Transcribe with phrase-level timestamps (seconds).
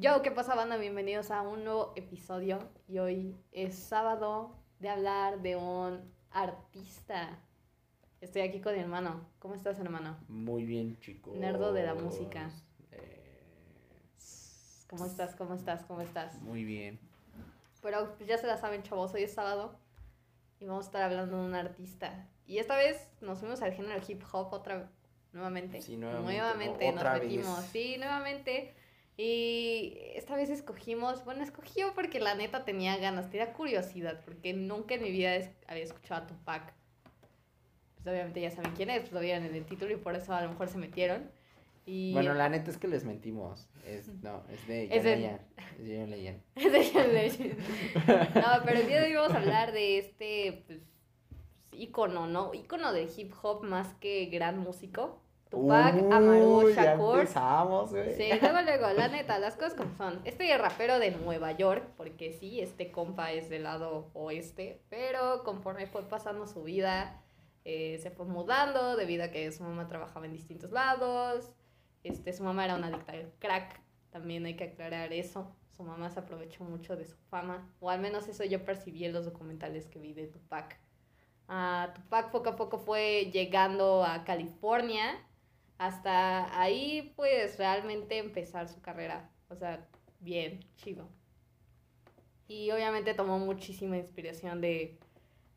[0.00, 0.76] Yo, ¿qué pasa, banda?
[0.76, 2.60] Bienvenidos a un nuevo episodio.
[2.86, 7.36] Y hoy es sábado de hablar de un artista.
[8.20, 9.28] Estoy aquí con mi hermano.
[9.40, 10.16] ¿Cómo estás, hermano?
[10.28, 11.36] Muy bien, chicos.
[11.36, 12.48] Nerdo de la música.
[12.92, 13.40] Eh,
[14.88, 15.34] ¿Cómo estás?
[15.34, 15.84] ¿Cómo estás?
[15.86, 16.40] ¿Cómo estás?
[16.42, 17.00] muy bien.
[17.82, 19.12] Pero pues, ya se la saben, chavos.
[19.14, 19.80] Hoy es sábado
[20.60, 22.28] y vamos a estar hablando de un artista.
[22.46, 24.92] Y esta vez nos fuimos al género hip hop otra
[25.32, 25.82] nuevamente.
[25.82, 26.38] Sí, nuevamente.
[26.38, 27.22] Nuevamente nos vez.
[27.24, 27.64] metimos.
[27.72, 28.76] Sí, nuevamente.
[29.20, 34.94] Y esta vez escogimos, bueno, escogió porque la neta tenía ganas, tenía curiosidad, porque nunca
[34.94, 35.32] en mi vida
[35.66, 36.72] había escuchado a Tupac.
[37.96, 40.32] Pues obviamente ya saben quién es, pues lo vieron en el título y por eso
[40.32, 41.32] a lo mejor se metieron.
[41.84, 43.68] Y Bueno, la neta es que les mentimos.
[43.84, 45.40] Es, no, es de Es de- John Legend.
[45.76, 46.42] Es de John Legend.
[46.54, 48.34] Es de John Legend.
[48.36, 50.78] No, pero el día de hoy vamos a hablar de este, pues,
[51.72, 52.54] ícono, ¿no?
[52.54, 55.20] Ícono del hip hop más que gran músico.
[55.50, 57.20] Tupac Amaru Uy, ya Shakur.
[57.20, 58.14] empezamos, güey.
[58.14, 60.20] Sí, luego, luego, la neta, las cosas como son.
[60.24, 65.86] Este rapero de Nueva York, porque sí, este compa es del lado oeste, pero conforme
[65.86, 67.22] fue pasando su vida,
[67.64, 71.50] eh, se fue mudando debido a que su mamá trabajaba en distintos lados.
[72.02, 75.54] Este, su mamá era una adicta al crack, también hay que aclarar eso.
[75.76, 79.12] Su mamá se aprovechó mucho de su fama, o al menos eso yo percibí en
[79.12, 80.78] los documentales que vi de Tupac.
[81.46, 85.24] Ah, Tupac poco a poco fue llegando a California,
[85.78, 89.30] hasta ahí pues realmente empezar su carrera.
[89.48, 89.86] O sea,
[90.20, 91.08] bien, chido.
[92.48, 94.98] Y obviamente tomó muchísima inspiración de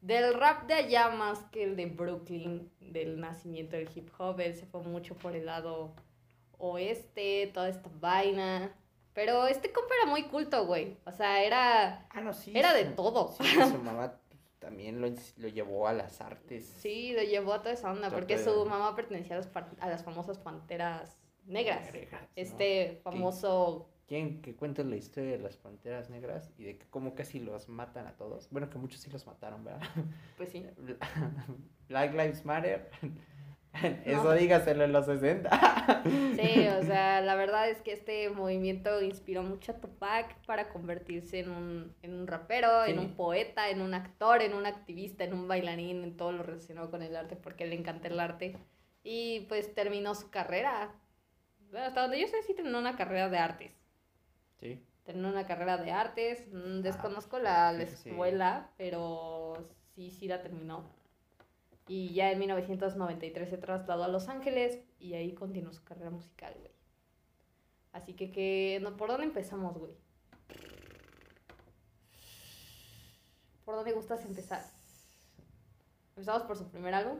[0.01, 4.39] del rap de allá más que el de Brooklyn, del nacimiento del hip hop.
[4.39, 5.93] Él se fue mucho por el lado
[6.57, 8.75] oeste, toda esta vaina.
[9.13, 10.97] Pero este compa era muy culto, güey.
[11.05, 12.51] O sea, era, Ah, no, sí.
[12.55, 13.33] era de todo.
[13.39, 14.13] Sí, su mamá
[14.61, 16.65] también lo, lo llevó a las artes.
[16.65, 20.03] Sí, lo llevó a toda esa onda, porque su mamá pertenecía a las, a las
[20.03, 21.91] famosas panteras negras.
[21.91, 22.27] Negras, ¿no?
[22.35, 27.15] Este famoso ¿Quieren que cuente la historia de las panteras negras y de que cómo
[27.15, 28.49] casi los matan a todos?
[28.51, 29.87] Bueno, que muchos sí los mataron, ¿verdad?
[30.35, 30.65] Pues sí.
[31.87, 32.91] Black Lives Matter.
[34.05, 34.33] Eso No.
[34.33, 35.49] dígaselo en los 60.
[36.35, 41.39] Sí, o sea, la verdad es que este movimiento inspiró mucho a Tupac para convertirse
[41.39, 45.33] en un, en un rapero, en un poeta, en un actor, en un activista, en
[45.33, 48.57] un bailarín, en todo lo relacionado con el arte, porque le encanta el arte.
[49.03, 50.93] Y pues terminó su carrera.
[51.71, 53.71] Bueno, hasta donde yo sé, sí terminó una carrera de artes.
[54.59, 54.79] Sí.
[55.03, 56.47] Terminó una carrera de artes.
[56.51, 59.53] mm, Desconozco la, sí, escuela, pero
[59.89, 60.85] sí, sí la terminó.
[61.87, 66.53] Y ya en 1993 se trasladó a Los Ángeles y ahí continuó su carrera musical,
[66.59, 66.71] güey.
[67.91, 69.91] Así que, que ¿por dónde empezamos, güey?
[73.65, 74.63] ¿Por dónde gustas empezar?
[76.09, 77.19] ¿Empezamos por su primer álbum?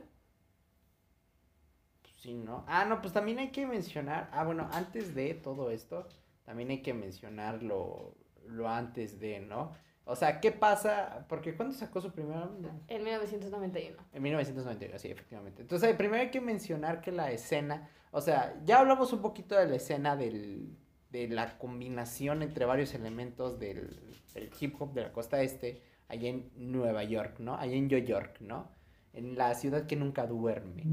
[2.18, 2.64] Sí, ¿no?
[2.68, 4.30] Ah, no, pues también hay que mencionar.
[4.32, 6.08] Ah, bueno, antes de todo esto,
[6.44, 8.14] también hay que mencionar lo,
[8.46, 9.74] lo antes de, ¿no?
[10.04, 11.24] O sea, ¿qué pasa?
[11.28, 12.66] Porque ¿cuándo sacó su primer álbum?
[12.88, 13.96] En 1991.
[14.12, 15.62] En 1991, sí, efectivamente.
[15.62, 19.54] Entonces, eh, primero hay que mencionar que la escena, o sea, ya hablamos un poquito
[19.54, 20.76] de la escena del,
[21.10, 24.00] de la combinación entre varios elementos del,
[24.34, 27.54] del hip hop de la costa este, allá en Nueva York, ¿no?
[27.54, 28.70] Allá en New York, ¿no?
[29.12, 30.84] En la ciudad que nunca duerme.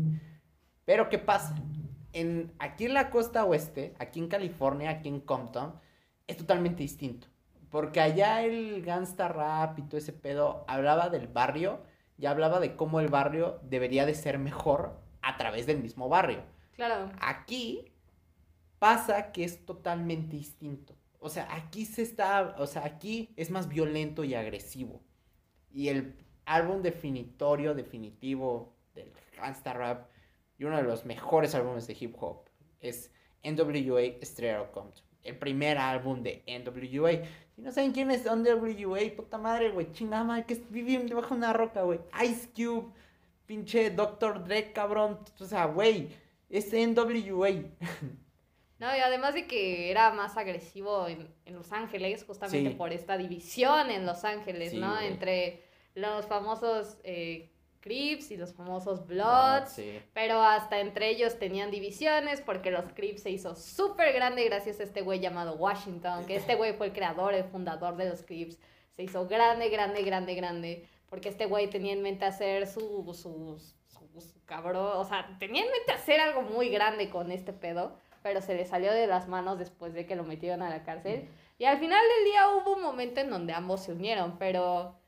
[0.86, 1.56] Pero, ¿qué pasa?
[2.14, 5.80] En, aquí en la costa oeste, aquí en California, aquí en Compton,
[6.28, 7.28] es totalmente distinto.
[7.70, 11.82] Porque allá el gangsta rap y todo ese pedo hablaba del barrio
[12.18, 16.44] y hablaba de cómo el barrio debería de ser mejor a través del mismo barrio.
[16.76, 17.12] Claro.
[17.20, 17.86] Aquí
[18.80, 20.96] pasa que es totalmente distinto.
[21.20, 25.02] O sea, aquí se está, o sea, aquí es más violento y agresivo.
[25.72, 26.16] Y el
[26.46, 30.10] álbum definitorio, definitivo del gangsta rap
[30.58, 32.50] y uno de los mejores álbumes de hip hop
[32.80, 33.12] es
[33.44, 35.04] NWA Stereo Compton.
[35.24, 37.28] El primer álbum de NWA.
[37.60, 41.40] Si no saben quién es NWA, puta madre, güey, chingada madre, que viven debajo de
[41.40, 42.00] una roca, güey.
[42.24, 42.88] Ice Cube,
[43.46, 44.46] pinche Dr.
[44.46, 45.20] Dre, cabrón.
[45.38, 46.08] O sea, güey,
[46.50, 47.50] es NWA.
[48.80, 52.76] No, y además de que era más agresivo en, en Los Ángeles, justamente Sí.
[52.78, 54.98] por esta división en Los Ángeles, Sí, ¿no?
[54.98, 55.62] Entre
[55.96, 57.50] los famosos eh,
[57.82, 59.72] Crips y los famosos Ah, Bloods.
[59.74, 60.02] sí.
[60.14, 64.84] Pero hasta entre ellos tenían divisiones porque los Crips se hizo súper grande gracias a
[64.84, 68.58] este güey llamado Washington, que este güey fue el creador, el fundador de los Crips.
[68.92, 72.82] Se hizo grande, grande, grande, grande, porque este güey tenía en mente hacer su,
[73.14, 77.54] su, su, su cabrón, o sea, tenía en mente hacer algo muy grande con este
[77.54, 80.84] pedo, pero se le salió de las manos después de que lo metieron a la
[80.84, 81.30] cárcel.
[81.58, 84.99] Y al final del día hubo un momento en donde ambos se unieron, pero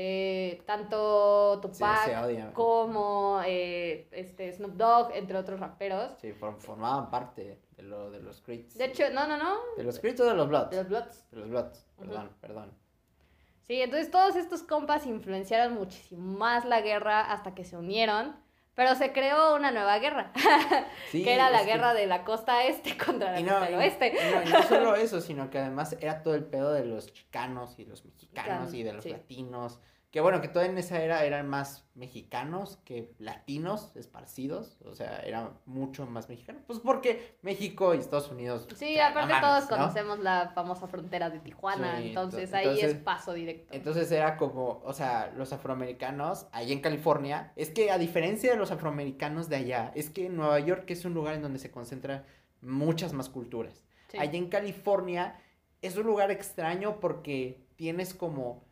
[0.00, 2.52] eh, tanto Tupac odian.
[2.52, 8.20] como eh, este Snoop Dogg, entre otros raperos, Sí, for- formaban parte de, lo, de
[8.20, 8.78] los Creeds.
[8.78, 9.56] De hecho, no, no, no.
[9.76, 10.70] ¿De los Creeds o de los Bloods?
[10.70, 11.26] De los Bloods.
[11.32, 12.72] De los Bloods, perdón, perdón.
[13.66, 18.36] Sí, entonces todos estos compas influenciaron muchísimo más la guerra hasta que se unieron,
[18.78, 20.30] pero se creó una nueva guerra,
[21.10, 24.14] Sí, que era la que- guerra de la costa este contra la costa del oeste.
[24.46, 27.86] y no, solo eso, sino que además era todo el pedo de los chicanos y
[27.86, 29.10] los mexicanos y de los Sí.
[29.10, 29.80] latinos.
[30.10, 34.78] Que bueno, que todavía en esa era eran más mexicanos que latinos esparcidos.
[34.86, 36.62] O sea, eran mucho más mexicanos.
[36.66, 38.66] Pues porque México y Estados Unidos.
[38.72, 42.56] o Sí, sea, aparte no todos conocemos la famosa frontera de Tijuana, Sí, entonces ento-
[42.56, 43.74] ahí es paso directo.
[43.74, 48.56] Entonces era como, o sea, los afroamericanos ahí en California, es que a diferencia de
[48.56, 52.24] los afroamericanos de allá, es que Nueva York es un lugar en donde se concentran
[52.62, 53.84] muchas más culturas.
[54.08, 54.16] Sí.
[54.18, 55.38] Allá en California
[55.82, 58.64] es un lugar extraño porque tienes como,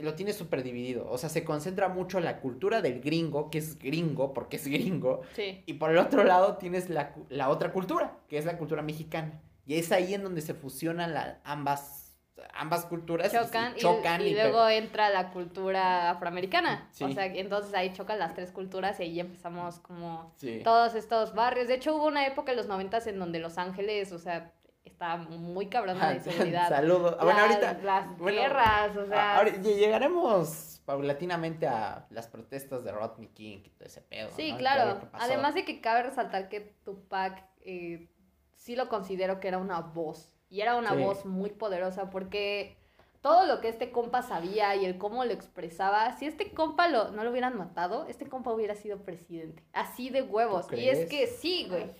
[0.00, 3.78] lo tienes súper dividido, o sea, se concentra mucho la cultura del gringo, que es
[3.78, 5.62] gringo porque es gringo, Sí.
[5.66, 9.40] y por el otro lado tienes la, la otra cultura, que es la cultura mexicana.
[9.66, 12.16] Y es ahí en donde se fusionan la- ambas,
[12.54, 16.88] ambas culturas chocan, y- chocan y, luego entra la cultura afroamericana.
[16.90, 17.12] O Sí.
[17.12, 20.60] sea, entonces ahí chocan las tres culturas y ahí empezamos como Sí.
[20.64, 21.68] todos estos barrios.
[21.68, 24.52] De hecho, hubo una época en los noventas en donde Los Ángeles, o sea,
[24.84, 26.68] estaba muy cabrona de seguridad.
[26.68, 27.16] Saludos.
[27.18, 27.78] Ah, Bueno, ahorita.
[27.82, 29.36] Las bueno, guerras, o sea...
[29.38, 34.30] ahora- lle- llegaremos paulatinamente a las protestas de Rodney King y todo ese pedo.
[34.36, 35.00] Sí, claro.
[35.12, 38.08] Además de que cabe resaltar que Tupac eh,
[38.56, 40.36] sí lo considero que era una voz.
[40.50, 40.96] Y era una Sí.
[41.02, 42.76] voz muy poderosa porque
[43.22, 47.12] todo lo que este compa sabía y el cómo lo expresaba, si este compa lo,
[47.12, 49.62] no lo hubieran matado, este compa hubiera sido presidente.
[49.72, 50.66] Así de huevos.
[50.66, 51.92] ¿Tú Y es que sí, güey.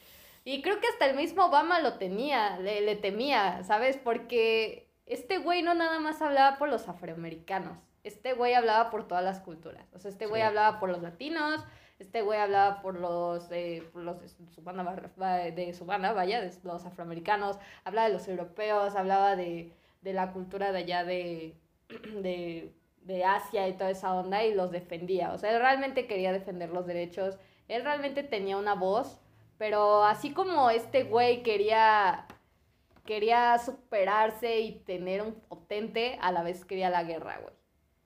[0.44, 3.96] Y creo que hasta el mismo Obama lo tenía, le, le temía, ¿sabes?
[3.96, 7.78] Porque este güey no nada más hablaba por los afroamericanos.
[8.02, 9.86] Este güey hablaba por todas las culturas.
[9.94, 10.46] O sea, este güey Sí.
[10.48, 11.64] hablaba por los latinos,
[12.00, 14.82] este güey hablaba por los, eh, por los de su banda,
[15.52, 20.32] de su banda, vaya, de los afroamericanos, hablaba de los europeos, hablaba de, de la
[20.32, 21.54] cultura de allá de,
[21.88, 22.72] de,
[23.02, 25.32] de Asia y toda esa onda y los defendía.
[25.32, 29.20] O sea, él realmente quería defender los derechos, él realmente tenía una voz,
[29.62, 32.26] pero así como este güey quería,
[33.06, 37.54] quería superarse y tener un potente, a la vez quería la guerra, güey.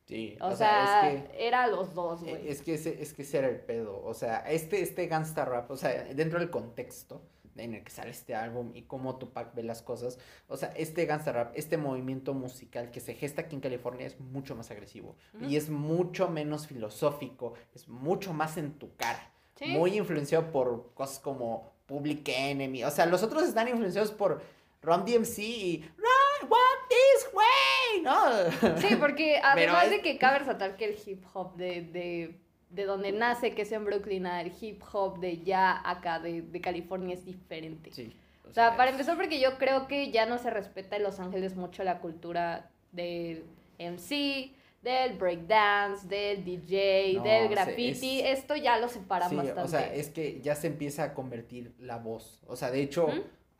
[0.05, 1.47] Sí, O, sea, es que.
[1.47, 2.47] era los dos, güey.
[2.47, 4.05] Es que, ese, es que ese era el pedo.
[4.05, 7.23] O sea, este, este gangsta rap, o sea, dentro del contexto
[7.57, 10.19] en el que sale este álbum y cómo Tupac ve las cosas,
[10.49, 14.21] o sea, este gangsta rap, este movimiento musical que se gesta aquí en California es
[14.21, 19.33] mucho más agresivo y es mucho menos filosófico, es mucho más en tu cara.
[19.57, 19.67] Sí.
[19.69, 22.85] Muy influenciado por cosas como Public Enemy.
[22.85, 24.43] O sea, los otros están influenciados por
[24.83, 28.79] Ron DMC y Run, walk this way, ¿no?
[28.81, 32.39] Sí, porque además es- de que cabe resaltar que el hip hop de, de,
[32.71, 36.61] de donde nace, que es en Brooklyn, al hip hop de ya acá, de, de
[36.61, 37.91] California, es diferente.
[37.93, 38.15] Sí.
[38.49, 41.19] O sea, para es- empezar, porque yo creo que ya no se respeta en Los
[41.19, 43.45] Ángeles mucho la cultura del
[43.79, 44.53] MC,
[44.87, 48.21] del breakdance, del DJ, No, del graffiti.
[48.21, 49.63] es- Esto ya lo separan Sí, bastante.
[49.63, 52.41] o sea, es que ya se empieza a convertir la voz.
[52.47, 53.09] O sea, de hecho,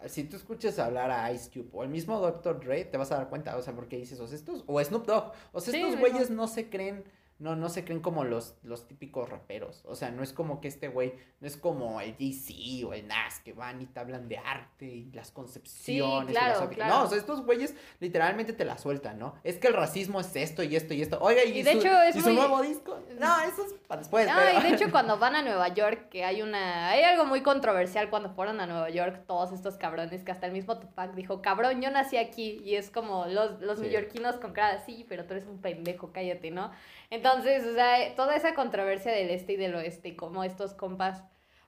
[0.07, 2.61] si tú escuchas hablar a Ice Cube o el mismo Dr.
[2.61, 5.05] Dre, te vas a dar cuenta, o sea, porque dices, o sea, estos, o Snoop
[5.07, 7.03] Dogg, o sea, Sí, estos güeyes no se creen,
[7.39, 9.83] no, no se creen como los, los típicos raperos.
[9.87, 13.07] O sea, no es como que este güey, no es como el DC o el
[13.07, 16.31] Nas que van y te hablan de arte y las concepciones.
[16.31, 16.95] y claro, las- claro.
[16.95, 19.35] No, o sea, estos güeyes literalmente te la sueltan, ¿no?
[19.45, 21.19] Es que el racismo es esto y esto y esto.
[21.21, 22.99] Oiga, y, Y de su, hecho es y su nuevo disco.
[23.19, 24.27] No, eso es para después.
[24.27, 27.27] No, pero- y de hecho cuando van a Nueva York, que hay una, hay algo
[27.27, 31.13] muy controversial cuando fueron a Nueva York todos estos cabrones, que hasta el mismo Tupac
[31.15, 33.83] dijo, cabrón, yo nací aquí, y es como los, los Sí.
[33.83, 36.71] neoyorquinos con cara sí, pero tú eres un pendejo, cállate, ¿no?
[37.11, 41.23] Entonces, o sea, toda esa controversia del este y del oeste, y como estos compas,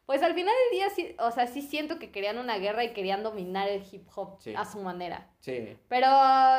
[0.07, 2.92] pues al final del día, sí, o sea, sí siento que querían una guerra y
[2.92, 4.54] querían dominar el hip hop Sí.
[4.57, 5.28] a su manera.
[5.40, 5.76] Sí.
[5.88, 6.07] Pero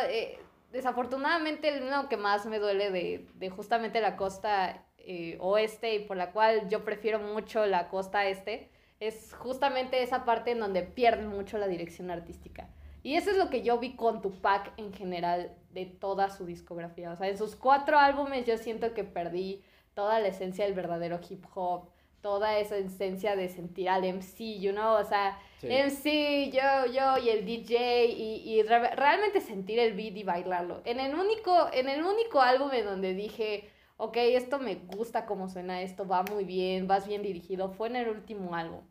[0.09, 0.38] eh,
[0.71, 6.17] desafortunadamente lo que más me duele de, de justamente la costa eh, oeste y por
[6.17, 8.69] la cual yo prefiero mucho la costa este
[9.00, 12.69] es justamente esa parte en donde pierden mucho la dirección artística.
[13.01, 17.11] Y eso es lo que yo vi con Tupac en general de toda su discografía.
[17.11, 21.19] O sea, en sus cuatro álbumes yo siento que perdí toda la esencia del verdadero
[21.29, 21.89] hip hop,
[22.21, 25.67] toda esa esencia de sentir al MC, you know, o sea, Sí.
[25.67, 30.81] MC, yo, yo y el DJ y, y re- realmente sentir el beat y bailarlo.
[30.85, 35.49] En el único, en el único álbum en donde dije, ok, esto me gusta cómo
[35.49, 38.81] suena, esto va muy bien, vas bien dirigido, fue en el último álbum.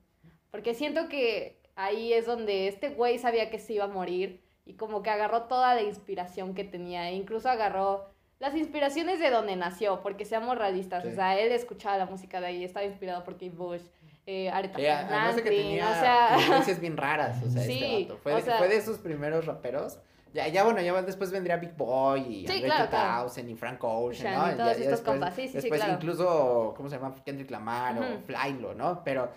[0.50, 4.74] Porque siento que ahí es donde este güey sabía que se iba a morir y
[4.74, 8.06] como que agarró toda la inspiración que tenía, e incluso agarró
[8.38, 11.08] las inspiraciones de donde nació, porque seamos realistas, Sí.
[11.10, 13.82] o sea, él escuchaba la música de ahí, estaba inspirado por Kate Bush,
[14.26, 17.62] eh, Aretha Sí, además de que Franklin, tenía o sea, influencias bien raras, o sea,
[17.62, 18.18] Sí, este vato.
[18.22, 19.98] Fue, o sea- fue de esos primeros raperos.
[20.34, 23.22] Ya, ya bueno, ya después vendría Big Boy y Sí, claro, claro.
[23.24, 24.52] 2000 y Frank Ocean, ¿no?
[24.52, 25.94] y todos Ya- ya estos después, compas, sí, sí, sí, después claro.
[25.94, 27.14] incluso, ¿cómo se llama?
[27.24, 28.22] Kendrick Lamar o Ujú.
[28.26, 29.02] Flylo, ¿no?
[29.02, 29.30] Pero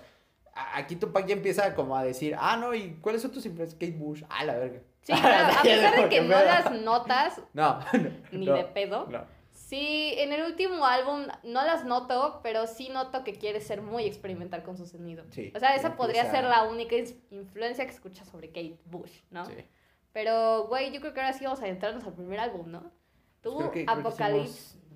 [0.74, 3.80] aquí Tupac ya empieza como a decir, ah, no, ¿y cuáles son tus influencias?
[3.80, 4.82] Kate Bush, ah, la verga.
[5.02, 9.08] sí, claro, a pesar de que no las notas No, no, ni no, de pedo,
[9.10, 9.26] no.
[9.52, 14.06] sí, en el último álbum no las noto, pero sí noto que quiere ser muy
[14.06, 15.26] experimental con su sonido.
[15.32, 16.96] Sí, o sea, esa podría ser la única
[17.32, 19.46] influencia que escuchas sobre Kate Bush, ¿no?
[19.46, 19.54] Sí.
[20.14, 22.92] Pero, güey, yo creo que ahora sí vamos a adentrarnos al primer álbum, ¿no?
[23.42, 23.72] Tú, Creo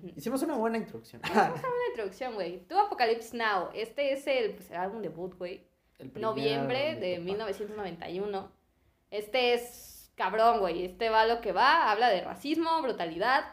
[0.00, 0.20] creo que Apocalypse.
[0.20, 1.22] Hicimos una buena introducción.
[1.30, 1.52] Una
[1.90, 2.60] introducción, güey.
[2.66, 3.70] Tú, Apocalypse Now.
[3.74, 5.66] Este es el, pues, el álbum debut, güey.
[6.14, 7.24] Noviembre de Tupac.
[7.24, 8.52] 1991.
[9.10, 10.84] Este es cabrón, güey.
[10.84, 11.90] Este va a lo que va.
[11.90, 13.44] Habla de racismo, brutalidad,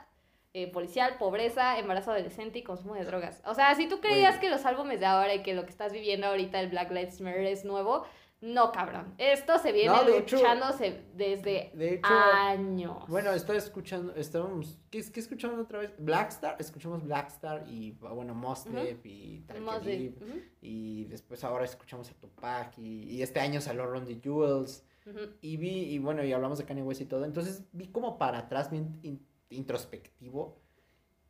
[0.54, 3.42] eh, policial, pobreza, embarazo adolescente y consumo de drogas.
[3.46, 5.94] O sea, si tú creías que los álbumes de ahora y que lo que estás
[5.94, 8.06] viviendo ahorita, el Black Lives Matter, es nuevo,
[8.44, 9.14] no, cabrón.
[9.18, 13.08] Esto se viene No, de hecho- luchándose desde De hecho, años.
[13.08, 15.94] Bueno, estoy escuchando, estábamos, ¿qué, qué escuchamos otra vez?
[15.98, 18.76] Blackstar, escuchamos Blackstar y, bueno, Mos Ujú.
[18.76, 23.86] Def y Khalib, ujú, y después ahora escuchamos a Tupac y, y este año salió
[23.86, 24.86] Run the Jewels
[25.42, 28.40] y vi, y bueno, y hablamos de Kanye West y todo, entonces vi como para
[28.40, 30.60] atrás, bien in- introspectivo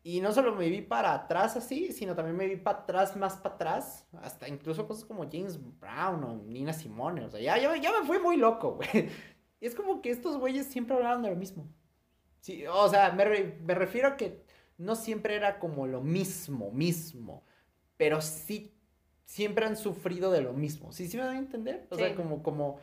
[0.03, 3.37] y no solo me vi para atrás así, sino también me vi para atrás, más
[3.37, 7.75] para atrás, hasta incluso cosas como James Brown o Nina Simone, o sea, ya, ya,
[7.77, 8.89] ya me fui muy loco, güey.
[9.61, 11.69] Y es como que estos güeyes siempre hablaban de lo mismo.
[12.41, 14.43] Sí, o sea, me, re- me refiero a que
[14.77, 17.45] no siempre era como lo mismo, mismo,
[17.97, 18.75] pero sí
[19.25, 20.91] siempre han sufrido de lo mismo.
[20.91, 21.87] ¿Sí, sí me dan a entender?
[21.91, 22.01] O Sí.
[22.01, 22.79] sea, como, como,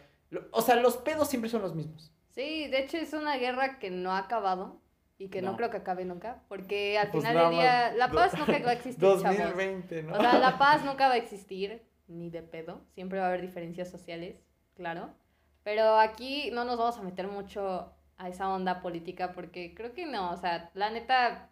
[0.52, 2.12] o sea, los pedos siempre son los mismos.
[2.30, 4.79] Sí, de hecho es una guerra que no ha acabado
[5.20, 5.56] y que no, No.
[5.58, 8.72] creo que acabe nunca, porque al Pues final del día la paz nunca va a
[8.72, 9.22] existir, chavos.
[9.22, 10.14] 2020, ¿no?
[10.14, 12.80] O sea, la paz nunca va a existir, ni de pedo.
[12.94, 14.36] Siempre va a haber diferencias sociales,
[14.74, 15.10] claro.
[15.62, 20.06] Pero aquí no nos vamos a meter mucho a esa onda política porque creo que
[20.06, 21.50] no, o sea, la neta,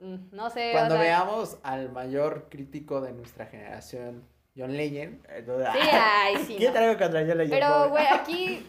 [0.00, 0.70] mm, no sé.
[0.70, 4.24] o Cuando sea, veamos al mayor crítico de nuestra generación,
[4.56, 6.56] John Legend, entonces, Sí, ay, sí.
[6.58, 6.72] ¿qué no.
[6.72, 7.50] traigo contra John Legend?
[7.50, 8.66] Pero, güey, aquí,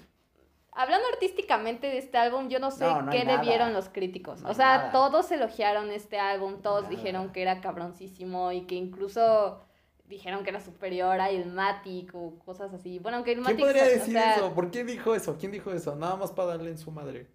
[0.75, 3.41] hablando artísticamente de este álbum, yo no sé No, no qué le nada.
[3.41, 4.43] vieron los críticos.
[4.43, 4.91] No o sea, nada.
[4.91, 6.89] todos elogiaron este álbum, todos Nada.
[6.89, 9.65] dijeron que era cabroncísimo y que incluso
[10.05, 12.99] dijeron que era superior a Ilmatic o cosas así.
[12.99, 13.55] Bueno, aunque Ilmatic...
[13.57, 14.53] ¿Quién podría o decir sea, eso?
[14.53, 15.37] ¿Por qué dijo eso?
[15.39, 15.95] ¿Quién dijo eso?
[15.95, 17.29] Nada más para darle en su madre.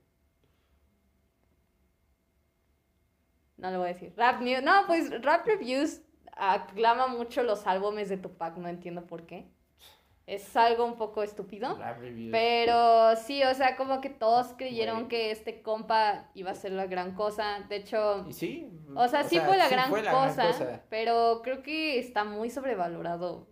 [3.57, 4.13] No lo voy a decir.
[4.17, 4.63] Rap News.
[4.63, 6.01] No, pues Rap Reviews
[6.33, 9.51] aclama mucho los álbumes de Tupac, no entiendo por qué.
[10.31, 11.77] Es algo un poco estúpido.
[12.31, 16.87] Pero sí, o sea, como que todos creyeron que este compa iba a ser la
[16.87, 17.67] gran cosa.
[17.69, 18.71] De hecho, ¿Y sí?
[18.95, 22.23] o sea, sí fue la, sí gran, fue la gran cosa, pero creo que está
[22.23, 23.49] muy sobrevalorado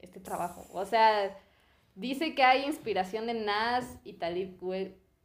[0.00, 0.66] este trabajo.
[0.72, 1.38] O sea,
[1.94, 4.58] dice que hay inspiración de Nas y Talib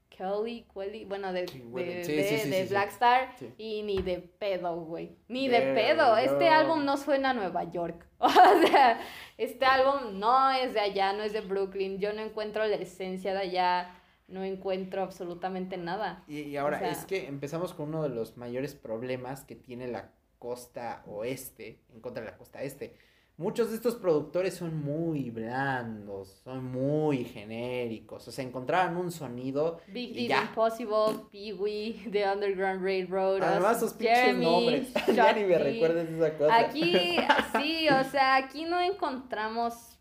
[0.10, 2.66] Kelly, Kweli, bueno, de, Sí, de, sí, de- sí, de.
[2.66, 5.18] Black Star y ni de pedo, güey.
[5.28, 6.16] Ni de pedo.
[6.18, 8.06] Este álbum no suena a Nueva York.
[8.20, 9.00] O sea,
[9.38, 12.00] este álbum no es de allá, no es de Brooklyn.
[12.00, 14.02] Yo no encuentro la esencia de allá.
[14.28, 16.24] No encuentro absolutamente nada.
[16.28, 19.56] Y, y ahora, O sea- es que empezamos con uno de los mayores problemas que
[19.56, 22.96] tiene la costa oeste en contra de la costa este.
[23.38, 29.82] Muchos de estos productores son muy blandos, son muy genéricos, o sea, encontraban un sonido
[29.88, 30.44] Big Y D, ya.
[30.44, 33.44] Impossible, Pee Wee, The Underground Railroad.
[33.44, 34.94] Además, sus pinches nombres.
[35.14, 36.58] ya ni me recuerdes esa cosa.
[36.58, 37.18] Aquí,
[37.62, 39.96] sí, o sea, aquí no encontramos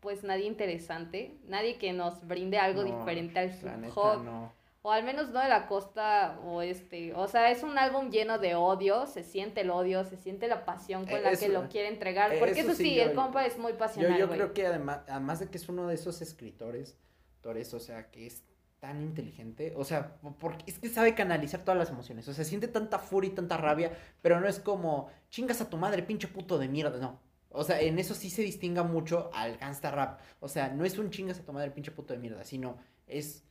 [0.00, 4.52] pues nadie interesante, nadie que nos brinde algo No, diferente al hip hop, no.
[4.88, 7.12] O al menos no de la costa oeste.
[7.14, 10.64] O sea, es un álbum lleno de odio, se siente el odio, se siente la
[10.64, 13.12] pasión con Eh, la eso- que lo quiere entregar, porque eso eso sí, yo- el
[13.14, 14.38] compa es muy Yo, pasional, yo güey.
[14.38, 16.96] creo que además, además de que es uno de esos escritores,
[17.36, 18.42] autores, o sea, que es
[18.80, 22.44] tan inteligente, o sea, po- porque es que sabe canalizar todas las emociones, o sea,
[22.44, 23.92] siente tanta furia y tanta rabia,
[24.22, 27.20] pero no es como, chingas a tu madre, pinche puto de mierda, no.
[27.50, 30.20] O sea, en eso sí se distinga mucho al gangsta rap.
[30.40, 32.76] O sea, no es un chingas a tu madre, pinche puto de mierda, sino
[33.06, 33.42] es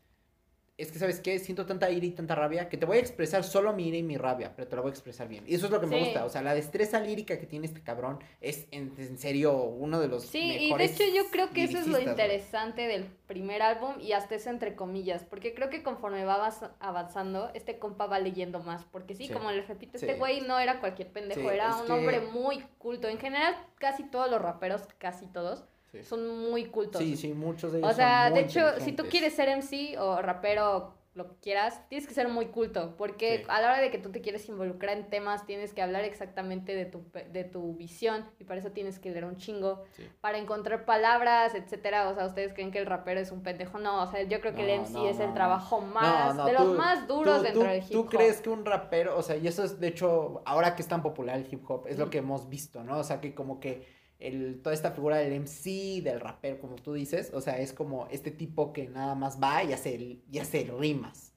[0.77, 1.39] es que, ¿sabes qué?
[1.39, 4.03] Siento tanta ira y tanta rabia que te voy a expresar solo mi ira y
[4.03, 5.43] mi rabia, pero te la voy a expresar bien.
[5.47, 6.23] Y eso es lo que me gusta.
[6.23, 10.07] O sea, la destreza lírica que tiene este cabrón es en, en serio uno de
[10.07, 13.95] los Sí, y de hecho yo creo que eso es lo interesante del primer álbum
[13.99, 18.59] y hasta eso entre comillas, porque creo que conforme va avanzando, este compa va leyendo
[18.59, 19.33] más, porque sí, Sí.
[19.33, 23.07] como les repito, este güey no era cualquier pendejo, era un que- hombre muy culto.
[23.07, 26.03] En general, casi todos los raperos, casi todos, Sí.
[26.03, 27.01] son muy cultos.
[27.01, 29.97] Sí, sí, muchos de ellos O sea, son de hecho, si tú quieres ser MC
[29.97, 33.43] o rapero lo que quieras, tienes que ser muy culto, porque Sí.
[33.47, 36.75] a la hora de que tú te quieres involucrar en temas, tienes que hablar exactamente
[36.75, 40.07] de tu, de tu visión, y para eso tienes que leer un chingo, Sí.
[40.21, 42.07] para encontrar palabras, etcétera.
[42.09, 43.79] O sea, ¿ustedes creen que el rapero es un pendejo?
[43.79, 46.53] No, o sea, yo creo que el MC no, es no, el trabajo más, de
[46.55, 48.09] tú- los más duros tú- dentro tú- del hip ¿Tú hop.
[48.09, 51.01] crees que un rapero, o sea, y eso es, de hecho, ahora que es tan
[51.01, 52.95] popular el hip hop, es lo que hemos visto, ¿no?
[52.99, 56.93] O sea, que como que el, toda esta figura del MC, del rapero, como tú
[56.93, 59.95] dices, o sea, es como este tipo que nada más va y hace,
[60.31, 61.33] y hace rimas.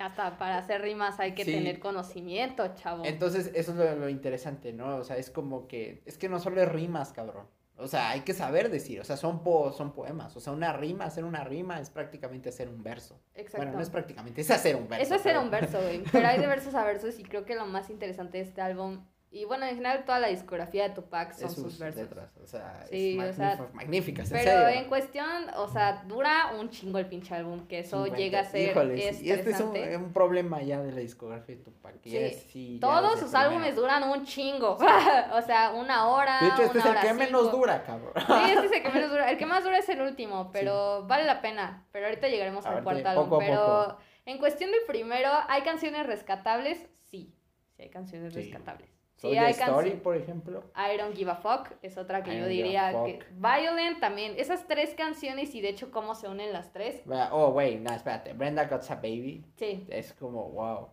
[0.00, 1.52] Hasta para hacer rimas hay que Sí.
[1.52, 3.04] tener conocimiento, chavo.
[3.04, 4.96] Entonces, eso es lo, lo interesante, ¿no?
[4.96, 7.46] O sea, es como que, es que no solo es rimas, cabrón.
[7.76, 10.36] O sea, hay que saber decir, o sea, son, po- son poemas.
[10.36, 13.20] O sea, una rima, hacer una rima es prácticamente hacer un verso.
[13.34, 13.58] Exacto.
[13.58, 15.02] Bueno, no es prácticamente, es hacer un verso.
[15.04, 16.02] Eso es pero- un verso, güey.
[16.10, 19.04] Pero hay de versos a versos y creo que lo más interesante de este álbum,
[19.34, 22.02] y bueno, en general toda la discografía de Tupac son sus, sus versos.
[22.02, 24.80] letras, o sea, Sí, es o sea, magníficas, en Pero serio.
[24.80, 25.26] en cuestión,
[25.56, 28.16] o sea, dura un chingo el pinche álbum, que eso 50.
[28.16, 31.96] llega a ser Híjole, y este es un, problema ya de la discografía de Tupac.
[32.04, 34.78] Sí, es- sí, Todos sus álbumes duran un chingo.
[35.32, 36.38] o sea, una hora.
[36.40, 38.12] De hecho, este es el que menos dura, cabrón.
[38.16, 39.30] Sí, este es el que menos dura.
[39.30, 41.84] El que más dura es el último, pero vale la pena.
[41.90, 43.24] Pero ahorita llegaremos al Ahorita, cuarto álbum.
[43.30, 43.98] poco a pero poco.
[44.26, 46.78] en cuestión del primero, ¿hay canciones rescatables?
[47.10, 47.34] Sí,
[47.76, 48.93] sí hay canciones rescatables.
[49.24, 50.64] Soulja hay Story, por ejemplo.
[50.76, 54.34] I Don't Give a Fuck es otra que I yo diría que Violent también.
[54.36, 57.02] Esas tres canciones y de hecho cómo se unen las tres.
[57.32, 58.32] Oh, wait, no, espérate.
[58.32, 59.44] Brenda Got a Baby.
[59.56, 60.88] Sí, Es como, wow.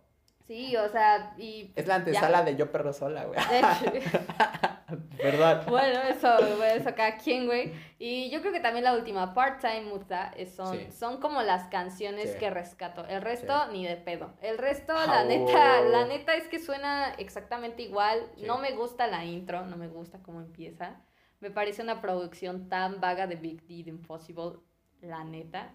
[0.52, 3.38] Sí, o sea, y Es la antesala de Yo Perro Sola, güey.
[5.16, 5.66] ¿Verdad?
[5.66, 6.28] Bueno, eso,
[6.58, 7.72] güey, eso cada quien, güey.
[7.98, 10.90] Y yo creo que también la última, Part-Time Muta, son, Sí.
[10.92, 12.38] son como las canciones Sí.
[12.38, 13.06] que rescato.
[13.06, 14.34] El resto, ni de pedo.
[14.42, 18.20] El resto, la neta, la neta es que suena exactamente igual.
[18.46, 21.00] No me gusta la intro, no me gusta cómo empieza.
[21.40, 24.58] Me parece una producción tan vaga de Big D de Impossible,
[25.00, 25.72] la neta.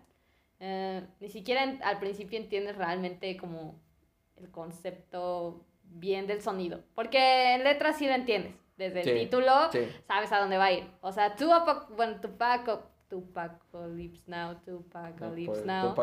[0.60, 3.80] Eh, ni siquiera en- al principio entiendes realmente como
[4.38, 6.82] el concepto bien del sonido.
[6.96, 8.54] Porque en letras sí lo entiendes.
[8.78, 9.80] Desde Sí, el título Sí.
[10.08, 10.88] sabes a dónde va a ir.
[11.02, 15.94] O sea, Tupac, bueno, Tupac, Tupacalypse Now, Tupacalypse Now.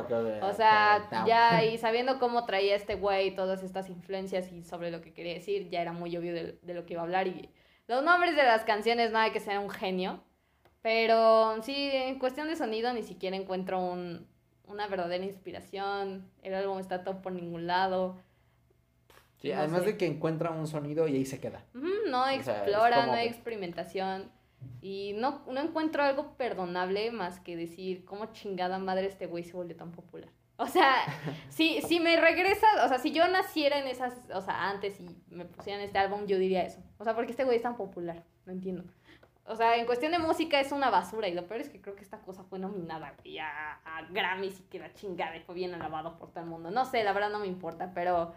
[0.42, 5.00] O sea, ya y sabiendo cómo traía este güey todas estas influencias y sobre lo
[5.00, 7.28] que quería decir, ya era muy obvio de, de lo que iba a hablar.
[7.28, 7.48] Y
[7.86, 10.24] los nombres de las canciones, hay que ser un genio.
[10.82, 14.26] Pero sí, en cuestión de sonido ni siquiera encuentro un,
[14.66, 16.30] una verdadera inspiración.
[16.42, 18.16] El álbum está todo por ningún lado.
[19.44, 19.86] Sí, no además sé.
[19.88, 21.62] de que encuentra un sonido y ahí se queda.
[21.74, 24.30] No sea, explora, como no hay experimentación.
[24.80, 29.52] Y no, no encuentro algo perdonable más que decir cómo chingada madre este güey se
[29.52, 30.30] volvió tan popular.
[30.56, 30.94] O sea,
[31.50, 35.10] si, si me regresas, o sea, si yo naciera en esas, o sea, antes y
[35.28, 36.80] me pusieran este álbum, yo diría eso.
[36.96, 38.84] O sea, porque este güey es tan popular, no entiendo.
[39.44, 41.94] O sea, en cuestión de música es una basura y lo peor es que creo
[41.94, 45.54] que esta cosa fue nominada güey, a, a Grammys y que la chingada y fue
[45.54, 46.70] bien alabado por todo el mundo.
[46.70, 48.32] No sé, la verdad no me importa, pero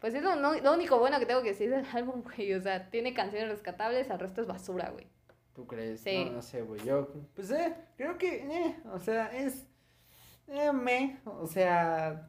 [0.00, 2.52] pues es lo, no- lo único bueno que tengo que decir del álbum, güey.
[2.54, 5.06] O sea, tiene canciones rescatables, el resto es basura, güey.
[5.54, 6.00] ¿Tú crees?
[6.00, 6.24] Sí.
[6.26, 6.80] No, no sé, güey.
[6.84, 9.66] Yo, pues, eh, creo que, eh, o sea, es,
[10.48, 12.28] eh, me, o sea,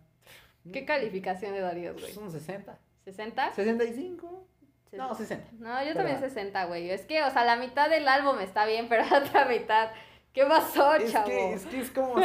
[0.71, 2.15] ¿Qué calificación le darías, güey?
[2.17, 2.77] un 60.
[3.05, 3.53] ¿60?
[3.53, 4.47] 65.
[4.91, 5.47] No, 60.
[5.59, 6.89] No, yo también Pero- 60, güey.
[6.89, 9.89] Es que, o sea, la mitad del álbum está bien, pero la otra mitad,
[10.33, 11.25] ¿qué pasó, Es chavo?
[11.27, 12.15] que, es que es como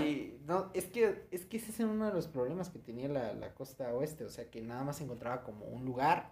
[0.00, 3.32] si, no, es que, es que ese es uno de los problemas que tenía la,
[3.34, 6.30] la costa oeste, o sea, que nada más se encontraba como un lugar,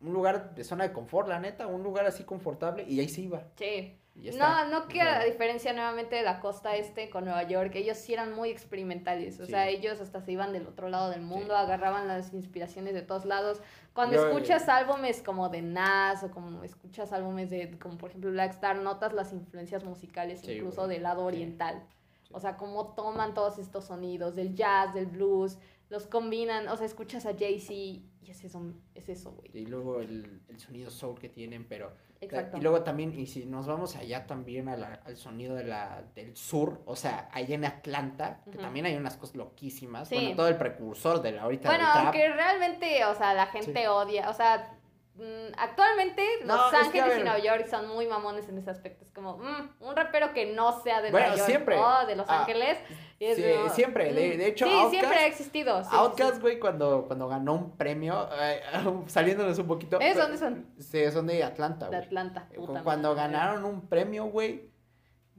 [0.00, 3.22] un lugar de zona de confort, la neta, un lugar así confortable, y ahí se
[3.22, 3.94] iba, Sí.
[4.36, 7.70] No, no O que sea, a diferencia nuevamente de la costa este con Nueva York,
[7.76, 9.52] ellos sí eran muy experimentales, o Sí.
[9.52, 11.60] sea, ellos hasta se iban del otro lado del mundo, Sí.
[11.60, 13.60] agarraban las inspiraciones de todos lados.
[13.94, 18.08] Cuando Yo, eh, escuchas álbumes como de Nas o como escuchas álbumes de, como por
[18.10, 21.26] ejemplo Black Star, notas las influencias musicales Sí, incluso del lado Sí.
[21.36, 21.84] oriental.
[22.28, 22.34] Sí.
[22.34, 25.58] O sea, cómo toman todos estos sonidos del jazz, del blues,
[25.90, 28.60] los combinan, o sea, escuchas a Jay-Z y es eso,
[28.94, 29.48] es eso, güey.
[29.54, 32.56] Y luego el, el sonido soul que tienen, pero Exacto.
[32.56, 36.02] Y luego también, y si nos vamos allá también a la- al sonido de la,
[36.16, 40.08] del sur, o sea, allá en Atlanta, que también hay unas cosas loquísimas.
[40.08, 40.16] Sí.
[40.16, 42.04] Bueno, todo el precursor de la ahorita Bueno, del trap.
[42.06, 43.86] aunque realmente, o sea, la gente Sí.
[43.86, 44.77] odia, o sea,
[45.18, 47.22] mm, actualmente No, Los es que, Ángeles y.
[47.22, 49.04] Nueva York son muy mamones en ese aspecto.
[49.04, 52.28] Es como, mm, un rapero que no sea de Bueno, Nueva York o de Los
[52.28, 52.78] Ah, Ángeles.
[53.18, 54.12] y es sí, como, siempre.
[54.12, 55.82] De, mm, de hecho, sí, siempre ha existido.
[55.84, 55.90] sí.
[55.92, 58.60] Outkast, güey, cuando, cuando ganó un premio, eh,
[59.08, 59.98] saliéndonos un poquito.
[59.98, 60.66] Pero- ¿Dónde son?
[60.78, 62.06] Sí, son de Atlanta, De güey.
[62.06, 62.46] Atlanta.
[62.50, 63.32] Eh, puta Cuando madre.
[63.32, 64.70] ganaron un premio, güey,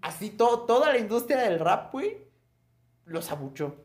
[0.02, 2.18] así todo, toda la industria del rap, güey,
[3.06, 3.76] los abuchó.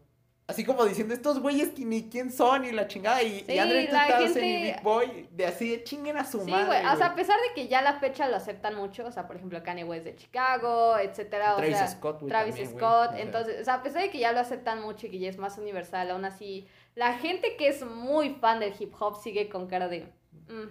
[0.47, 3.23] Así como diciendo, estos güeyes que ni quién son y la chingada.
[3.23, 6.51] Y, Sí, y 3000 gente- y Big Boy, de así de chinguen a su Sí,
[6.51, 6.67] madre.
[6.67, 6.87] güey.
[6.95, 9.37] O sea, a pesar de que ya la fecha lo aceptan mucho, o sea, por
[9.37, 11.57] ejemplo, Kanye West de Chicago, etcétera.
[11.57, 12.77] Travis o sea, Scott, güey, Travis también.
[12.79, 13.11] Scott.
[13.17, 15.39] Entonces, o sea, a pesar de que ya lo aceptan mucho y que ya es
[15.39, 19.67] más universal, aún así, la gente que es muy fan del hip hop sigue con
[19.67, 20.13] cara de.
[20.49, 20.69] "Mm".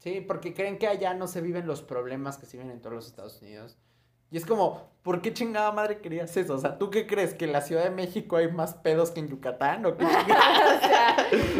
[0.00, 2.94] Sí, porque creen que allá no se viven los problemas que se viven en todos
[2.96, 3.78] los Estados Unidos.
[4.32, 6.54] Y es como, ¿por qué chingada madre querías eso?
[6.54, 7.32] O sea, ¿tú qué crees?
[7.32, 9.86] ¿Que en la Ciudad de México hay más pedos que en Yucatán?
[9.86, 10.76] ¿O qué chingada?
[10.76, 11.16] o sea,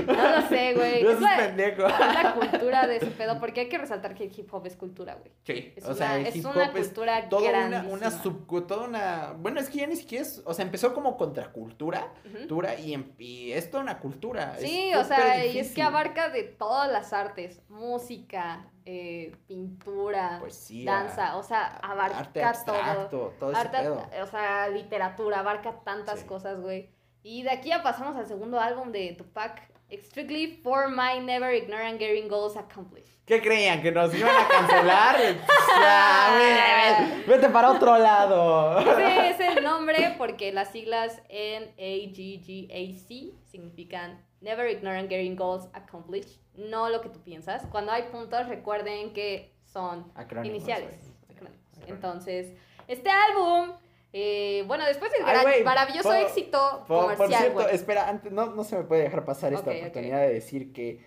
[0.06, 1.02] no lo sé, güey.
[1.04, 1.86] No Es la, pendejo.
[1.86, 4.74] es la cultura de ese pedo, porque hay que resaltar que el hip hop es
[4.76, 5.30] cultura, güey.
[5.44, 8.10] Sí, Es o una, sea, el es hip una hop es cultura toda una, una
[8.10, 9.34] subcu- toda una...
[9.38, 10.42] Bueno, es que ya ni siquiera es...
[10.44, 14.56] O sea, empezó como contracultura, cultura, y, em- y es toda una cultura.
[14.58, 20.38] Sí, es o sea, y es que abarca de todas las artes, música, eh, pintura,
[20.40, 24.02] Poesía, danza, o sea, abarca arte abstracto, todo ese Arte, pedo.
[24.22, 26.26] o sea, literatura, abarca tantas Sí.
[26.26, 26.90] cosas, güey.
[27.22, 29.60] Y de aquí ya pasamos al segundo álbum de Tupac,
[29.92, 33.10] Strictly for My Never Ignore and Getting Goals Accomplished.
[33.24, 33.82] ¿Qué creían?
[33.82, 35.16] ¿Que nos iban a cancelar?
[35.78, 38.78] Ya, vete, para otro lado.
[38.80, 46.40] Ese es el nombre porque las siglas N-A-G-G-A-C significan Never Ignore and Getting Goals Accomplished.
[46.54, 47.66] No lo que tú piensas.
[47.70, 50.94] Cuando hay puntos, recuerden que son Acrónimos, iniciales.
[51.30, 51.60] acrónimos.
[51.72, 51.88] Acrónimos.
[51.88, 52.56] Entonces,
[52.88, 53.72] este álbum,
[54.12, 57.74] eh, bueno, después del Ay, gran- maravilloso por- éxito Por, por comercial, cierto, güey.
[57.74, 61.04] espera, antes, no, no se me puede dejar pasar esta oportunidad de decir que,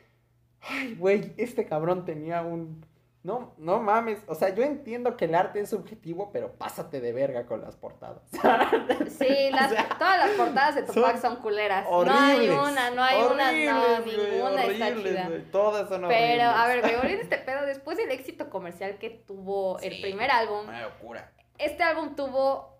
[0.61, 2.85] ay, güey, este cabrón tenía un,
[3.23, 7.11] no, no mames, o sea, yo entiendo que el arte es subjetivo, pero pásate de
[7.11, 8.21] verga con las portadas.
[9.19, 11.85] Sí, las, O sea, todas las portadas de Tupac son son, culeras.
[11.89, 12.15] horribles.
[12.15, 15.51] no hay una, no hay una, no, horribles, ninguna está horribles, chida.
[15.51, 16.91] Todas son Pero, a horribles.
[16.91, 21.31] ver, güey, este pedo, después del éxito comercial que tuvo el primer álbum, Una locura.
[21.59, 22.79] Este álbum tuvo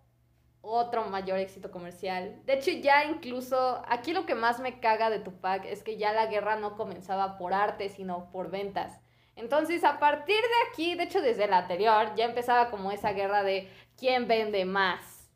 [0.62, 2.42] otro mayor éxito comercial.
[2.46, 6.14] De hecho, ya incluso, aquí lo que más me caga de Tupac es que ya
[6.14, 9.00] la guerra no comenzaba por arte, sino por ventas.
[9.36, 13.44] Entonces, a partir de aquí, de hecho, desde la anterior, ya empezaba como esa guerra
[13.44, 15.32] de quién vende más,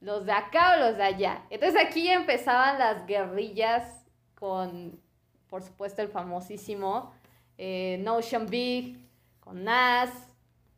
[0.00, 1.44] los de acá o los de allá.
[1.50, 5.00] Entonces, aquí ya empezaban las guerrillas con,
[5.48, 7.12] por supuesto, el famosísimo
[7.58, 9.08] eh, Notion Big,
[9.40, 10.31] con Nas,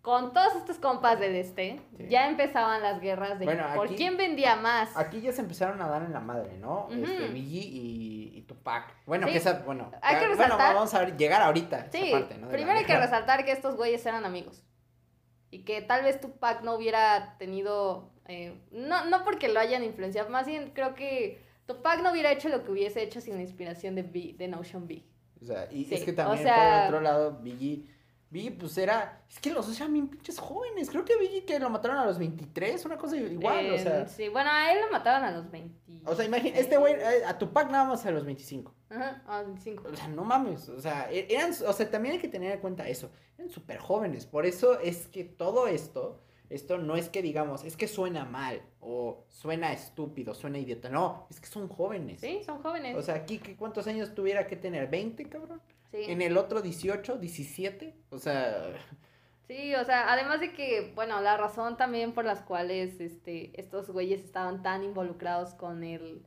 [0.04, 1.80] con todos estos compas del este.
[1.96, 2.08] Sí.
[2.10, 4.94] Ya empezaban las guerras de Bueno, por aquí- quién vendía más.
[4.98, 6.88] Aquí ya se empezaron a dar en la madre, ¿no?
[6.90, 8.94] Este, Biggie y, y Tupac.
[9.06, 9.32] Bueno, Sí.
[9.32, 11.86] que esa, bueno, Hay que ya- bueno, vamos a ver, llegar ahorita.
[11.90, 12.48] Sí, esa parte, ¿no?
[12.50, 14.62] primero hay que resaltar que estos güeyes eran amigos.
[15.50, 18.10] Y que tal vez Tupac no hubiera tenido.
[18.26, 22.50] eh, no, no porque lo hayan influenciado, más bien creo que Tupac no hubiera hecho
[22.50, 25.02] lo que hubiese hecho sin la inspiración de, B, de Notion B.
[25.40, 27.86] O sea, y Sí, es que o también sea- por el otro lado, Biggie,
[28.30, 31.58] Biggie pues era, es que los dos eran bien pinches jóvenes, creo que Biggie que
[31.60, 34.80] lo mataron a los 23, una cosa igual, o Eh, sea, Sí, bueno, a él
[34.84, 36.00] lo mataron a los 20.
[36.04, 39.38] o sea, imagínate, este güey, eh, a Tupac nada más a los 25, Ajá, a
[39.38, 39.84] los 25.
[39.92, 42.58] o sea, no mames, o sea, e- eran, o sea, también hay que tener en
[42.60, 47.22] cuenta eso, eran súper jóvenes, por eso es que todo esto, esto no es que
[47.22, 52.20] digamos, es que suena mal, o suena estúpido, suena idiota, no, es que son jóvenes.
[52.20, 52.96] Sí, son jóvenes.
[52.96, 54.90] O sea, aquí, ¿qué- ¿cuántos años tuviera que tener?
[54.90, 55.60] ¿20, cabrón?
[55.94, 56.10] Sí.
[56.10, 58.74] En el otro 18, 17, o sea,
[59.46, 63.90] Sí, o sea, además de que, bueno, la razón también por las cuales este, estos
[63.90, 66.24] güeyes estaban tan involucrados con el,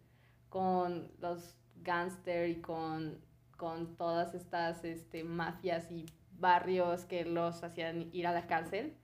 [0.49, 3.19] con los gangster y con,
[3.57, 6.05] con todas estas este, mafias y
[6.37, 8.95] barrios que los hacían ir a la cárcel,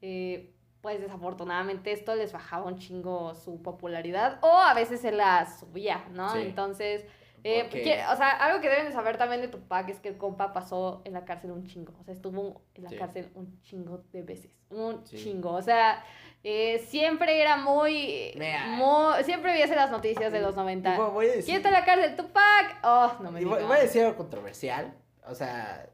[0.00, 5.44] eh, pues desafortunadamente esto les bajaba un chingo su popularidad o a veces se la
[5.58, 6.30] subía, ¿no?
[6.32, 6.38] Sí.
[6.40, 7.04] Entonces,
[7.44, 10.16] eh, que- o sea, algo que deben de saber también de Tupac es que el
[10.18, 11.92] compa pasó en la cárcel un chingo.
[12.00, 12.96] O sea, estuvo en la Sí.
[12.96, 14.50] cárcel un chingo de veces.
[14.70, 15.16] Un Sí.
[15.16, 15.52] chingo.
[15.52, 16.04] O sea,
[16.44, 18.32] eh, siempre era muy,
[18.76, 20.94] muy- Siempre viese las noticias de los 90.
[20.94, 22.16] y voy- voy a decir, ¿Quién está en la cárcel?
[22.16, 22.78] Tupac.
[22.82, 23.66] Oh, no me digas.
[23.66, 24.94] voy a decir algo controversial,
[25.26, 25.88] o sea,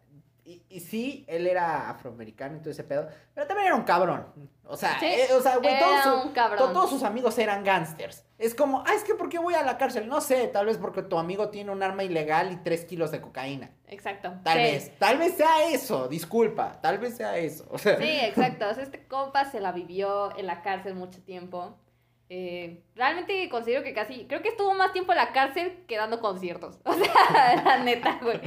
[0.44, 4.26] y, y sí, él era afroamericano y todo ese pedo, pero también era un cabrón,
[4.64, 8.24] o sea, Sí, eh, o sea, güey, todos, su- to- todos sus amigos eran gangsters.
[8.38, 10.08] Es como, ah, es que ¿por qué voy a la cárcel?
[10.08, 13.20] No sé, tal vez porque tu amigo tiene un arma ilegal y tres kilos de
[13.20, 13.70] cocaína.
[13.86, 14.34] Exacto.
[14.42, 14.62] Tal Sí.
[14.62, 17.64] vez, tal vez sea eso, disculpa, tal vez sea eso.
[17.70, 18.68] O sea, Sí, exacto.
[18.68, 21.78] O sea, este compa se la vivió en la cárcel mucho tiempo.
[22.30, 26.20] Eh, realmente considero que casi, creo que estuvo más tiempo en la cárcel que dando
[26.20, 26.78] conciertos.
[26.84, 28.40] O sea, la neta, güey.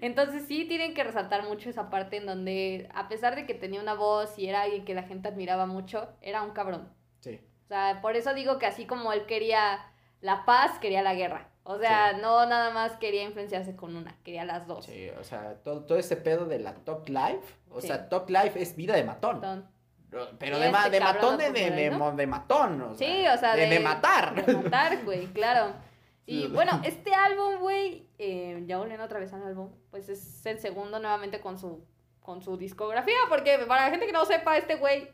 [0.00, 3.80] Entonces sí tienen que resaltar mucho esa parte en donde, a pesar de que tenía
[3.82, 6.88] una voz y era alguien que la gente admiraba mucho, era un cabrón.
[7.20, 7.40] sí.
[7.64, 9.78] O sea, por eso digo que así como él quería
[10.22, 11.50] la paz, quería la guerra.
[11.64, 14.86] O sea, no nada más quería influenciarse con una, quería las dos.
[14.86, 17.88] Sí, o sea, todo, todo ese pedo de la Talk Life, o Sí.
[17.88, 19.68] sea, Talk Life es vida de matón.
[20.10, 23.80] Pero de, este de matón de, de, de, matón, o sea, Sí, o sea, de,
[23.80, 24.46] matar.
[24.46, 25.74] de matar, güey, claro.
[26.30, 30.58] Y bueno, este álbum, güey, eh, ya volviendo otra vez al álbum, pues es el
[30.58, 31.86] segundo nuevamente con su,
[32.20, 35.10] con su discografía, porque para la gente que no sepa, este güey,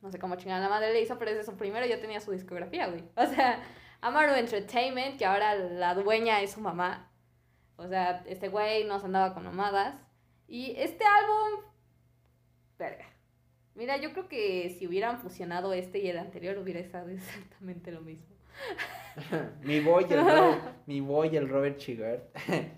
[0.00, 2.30] no sé cómo chingada la madre le hizo, pero desde su primero ya tenía su
[2.30, 3.02] discografía, güey.
[3.16, 3.64] O sea,
[4.00, 7.10] Amaru Entertainment, que ahora la dueña es su mamá.
[7.76, 9.96] O sea, este güey nos andaba con mamadas.
[10.46, 11.64] Y este álbum,
[12.78, 13.11] verga.
[13.74, 18.00] Mira, yo creo que si hubieran fusionado este y el anterior hubiera estado exactamente lo
[18.02, 18.26] mismo.
[19.62, 22.22] mi boy, el Robert, mi boy, el Robert Chigart.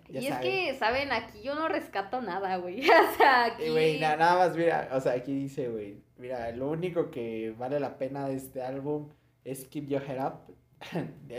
[0.08, 0.42] Ya y es saben.
[0.50, 1.12] que, ¿saben?
[1.12, 2.80] Aquí yo no rescato nada, güey.
[2.88, 3.64] O sea, aquí...
[3.64, 7.54] Eh, Güey, na- nada más, mira, o sea, aquí dice, güey, mira, lo único que
[7.58, 9.10] vale la pena de este álbum
[9.44, 10.56] es Keep Your Head Up.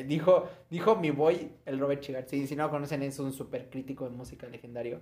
[0.05, 2.27] dijo, dijo mi boy, el Robert Chigart.
[2.27, 5.01] Sí, si no lo conocen, es un súper crítico de música legendario.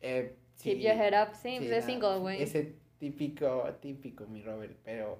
[0.00, 1.34] Eh, Keep your head up.
[1.34, 2.42] Sí, sí, pues es na- single, güey.
[2.42, 5.18] Ese típico, típico, mi Robert, pero...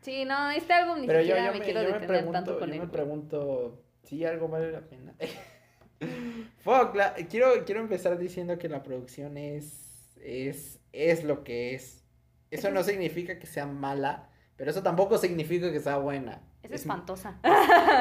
[0.00, 2.06] Sí, no, este álbum ni Pero yo, siquiera yo me, me, quiero yo me detener
[2.08, 2.80] pregunto, tanto con yo él.
[2.80, 5.14] me pregunto si algo vale la pena.
[6.64, 12.04] Fuck, la- quiero, quiero empezar diciendo que la producción es, es, es lo que es.
[12.50, 16.47] Eso no significa que sea mala, pero eso tampoco significa que sea buena.
[16.68, 17.38] Es es, espantosa.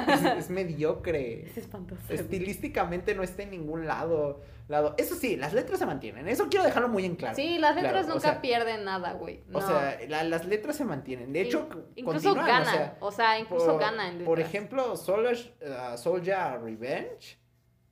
[0.07, 1.45] es, es mediocre.
[1.49, 2.01] Es espantosa.
[2.13, 4.93] Estilísticamente no está en ningún lado, lado.
[4.97, 6.27] Eso sí, las letras se mantienen.
[6.27, 7.35] Eso quiero dejarlo muy en claro.
[7.35, 9.41] Sí, las Claro, letras o nunca sea, pierden nada, güey.
[9.53, 9.67] O No.
[9.67, 11.33] sea, la- las letras se mantienen.
[11.33, 12.61] De hecho, In- incluso ganan.
[12.61, 14.17] o sea, O sea, incluso por, ganan.
[14.25, 14.53] Por letras.
[14.55, 17.37] ejemplo, Soldier, uh, Soldier Revenge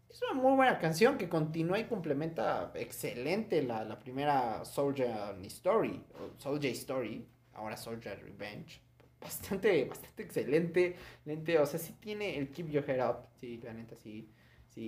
[0.10, 6.04] es una muy buena canción que continúa y complementa excelente la, la primera Soldier Story,
[6.14, 8.82] o Soldier Story, ahora Soldier Revenge.
[9.26, 13.74] Bastante, bastante excelente, lente, o sea, sí tiene el Keep Your Head Up, sí, la
[13.74, 14.30] neta, sí,
[14.70, 14.82] sí,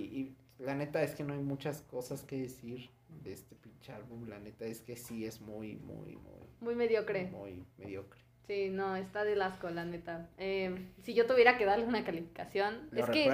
[0.58, 4.28] y la neta es que no hay muchas cosas que decir de este pinche álbum,
[4.28, 7.26] la neta es que sí es muy, muy, muy, Muy mediocre.
[7.26, 8.20] muy mediocre.
[8.46, 10.30] Sí, no, está de asco, la neta.
[10.38, 13.30] Eh, si yo tuviera que darle una calificación, ¿Lo es que,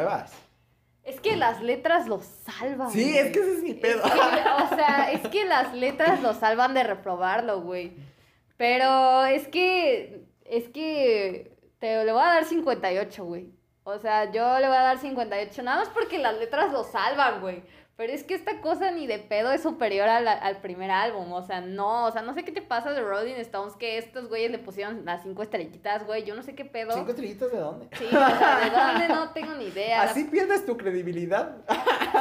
[1.05, 2.90] es que las letras lo salvan.
[2.90, 3.19] Sí, güey.
[3.19, 4.03] es que ese es mi Es pedo.
[4.03, 7.93] que, o sea, es que las letras lo salvan de reprobarlo, güey.
[8.57, 13.50] Pero es que, es que te le voy a dar 58, güey.
[13.85, 17.40] O sea, yo le voy a dar 58, nada más porque las letras lo salvan,
[17.40, 17.62] güey.
[17.96, 21.30] Pero es que esta cosa ni de pedo es superior la- al primer álbum.
[21.33, 24.28] O sea, no, o sea, no sé qué te pasa de Rolling Stones que estos
[24.28, 26.24] güeyes le pusieron las cinco estrellitas, güey.
[26.24, 26.92] Yo no sé qué pedo.
[26.92, 27.88] ¿Cinco estrellitas de dónde?
[27.96, 30.04] Sí, o sea, de dónde no tengo ni idea.
[30.07, 31.59] La Así pierdes tu credibilidad.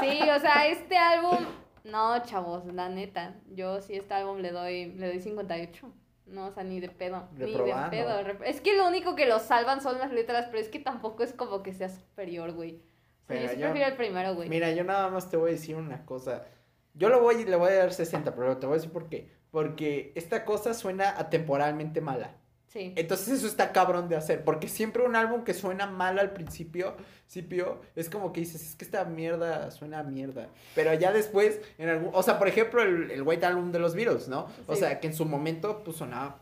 [0.02, 1.40] Sí, o sea, este álbum,
[1.86, 5.92] no, chavos, la neta, yo sí este álbum le doy, le doy 58.
[6.26, 8.20] No, o sea, ni de pedo, ni de pedo.
[8.46, 11.34] Es que lo único que lo salvan son las letras, pero es que tampoco es
[11.34, 12.82] como que sea superior, güey.
[13.24, 14.50] O sea, yo sí yo- prefiero el primero, güey.
[14.50, 16.46] Mira, yo nada más te voy a decir una cosa.
[16.94, 19.30] Yo lo voy, le voy a dar 60, pero te voy a decir por qué.
[19.52, 22.36] Porque esta cosa suena atemporalmente mala.
[22.74, 22.92] Sí.
[22.96, 24.44] Entonces eso está cabrón de hacer.
[24.44, 26.96] Porque siempre un álbum que suena mal al principio,
[27.28, 30.48] principio, es como que dices, es que esta mierda suena a mierda.
[30.74, 32.10] Pero ya después, en algún.
[32.14, 34.48] O sea, por ejemplo, el, el White Album de los Beatles, ¿no?
[34.66, 36.40] O sea, que en su momento, pues sonaba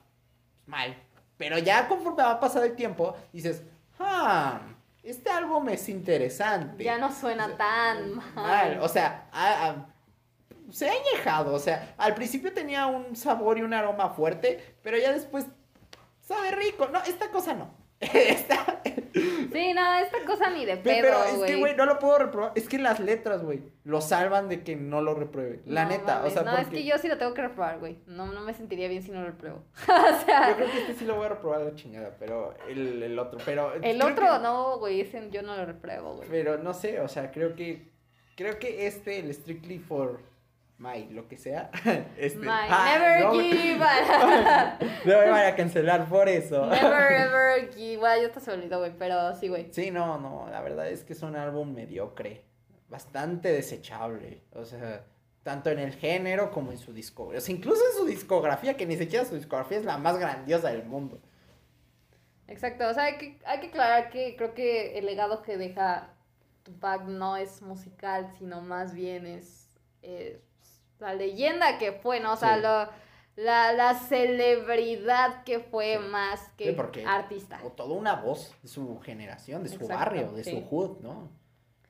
[0.67, 0.95] mal.
[1.37, 3.63] Pero ya conforme va a pasar el tiempo, dices,
[3.99, 4.61] ah,
[5.03, 6.81] este álbum es interesante.
[6.83, 8.23] Ya no suena tan Mal.
[8.35, 8.79] mal.
[8.81, 9.85] O sea, a- a-
[10.71, 11.53] se ha añejado.
[11.53, 15.45] O sea, al principio tenía un sabor y un aroma fuerte, pero ya después.
[16.89, 17.73] No, esta cosa no.
[17.99, 18.81] Esta-
[19.13, 22.17] Sí, no, esta cosa ni de Pe- pero pedo, es que, güey, no lo puedo
[22.17, 22.53] reprobar.
[22.55, 25.61] Es que las letras, güey, lo salvan de que no lo repruebe.
[25.65, 27.41] La No neta, mames, o sea, No, porque es que yo sí lo tengo que
[27.41, 27.99] reprobar, güey.
[28.07, 29.63] No, no me sentiría bien si no lo repruebo.
[29.83, 33.03] o sea, yo creo que este sí lo voy a reprobar la chingada, pero el,
[33.03, 33.73] el otro, pero...
[33.73, 36.29] el otro que- no, güey, ese yo no lo repruebo, güey.
[36.29, 37.91] Pero no sé, o sea, creo que,
[38.37, 40.21] creo que este, el Strictly for
[40.81, 41.69] My, lo que sea,
[42.17, 42.39] este...
[42.39, 43.77] My ah, never no, give.
[45.05, 46.65] No me van a cancelar por eso.
[46.65, 48.33] Never ever give up.
[48.33, 49.71] Ya se olvidó, güey, pero sí, güey.
[49.71, 52.45] Sí, no, no, la verdad es que es un álbum mediocre,
[52.89, 55.05] bastante desechable, o sea,
[55.43, 58.87] tanto en el género como en su discografía, o sea, incluso en su discografía, que
[58.87, 61.21] ni siquiera su discografía es la más grandiosa del mundo.
[62.47, 66.15] Exacto, o sea, hay que, hay que aclarar que creo que el legado que deja
[66.63, 69.69] Tupac no es musical, sino más bien es,
[70.01, 70.50] es
[71.01, 72.33] la leyenda que fue, ¿no?
[72.33, 72.61] O sea, Sí.
[72.61, 76.07] lo, la, la celebridad que fue Sí.
[76.09, 77.59] más que Sí, artista.
[77.63, 81.29] O toda una voz de su generación, de su Exacto, barrio, de su hood, ¿no?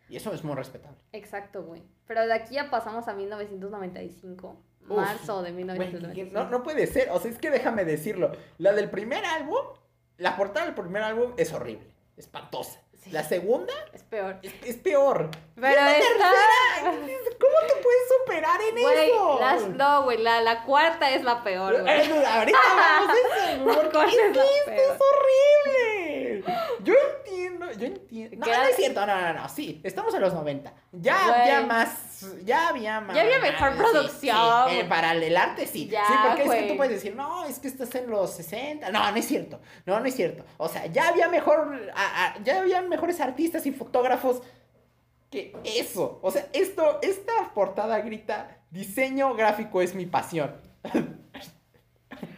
[0.10, 0.98] Y eso es muy respetable.
[1.14, 1.84] Exacto, güey.
[2.06, 6.34] Pero de aquí ya pasamos a 1995, Uf, marzo de Güey, 1995.
[6.34, 9.58] no, no puede ser, o sea, es que déjame decirlo, la del primer álbum,
[10.18, 12.82] la portada del primer álbum es horrible, espantosa.
[13.04, 13.10] Sí.
[13.12, 14.38] La segunda Es peor.
[14.44, 15.30] es, es peor.
[15.56, 16.32] Pero la esta...
[16.84, 19.38] ¿Cómo te puedes superar en Güey, eso?
[19.40, 22.00] las- no, güey, la, la cuarta es la peor, güey.
[22.00, 25.91] Eh, Ahorita vamos a eso, porque ¿Cuál es es horrible.
[26.84, 26.94] Yo
[27.26, 28.46] entiendo, yo entiendo.
[28.46, 30.74] No, no es cierto, no, no, no, sí, estamos en los 90.
[30.94, 31.42] Ya Güey.
[31.42, 33.16] había más, ya había más.
[33.16, 34.70] Ya había mejor sí, producción.
[34.70, 35.88] sí, eh, para el arte sí.
[35.88, 38.90] Ya, sí, porque es que tú puedes decir, no, es que estás en los 60.
[38.92, 39.60] No, no es cierto.
[39.86, 40.44] No, no es cierto.
[40.58, 44.42] O sea, ya había mejor, a- a- ya había mejores artistas y fotógrafos
[45.30, 46.20] que eso.
[46.24, 50.56] O sea, esto, esta portada grita, diseño gráfico es mi pasión.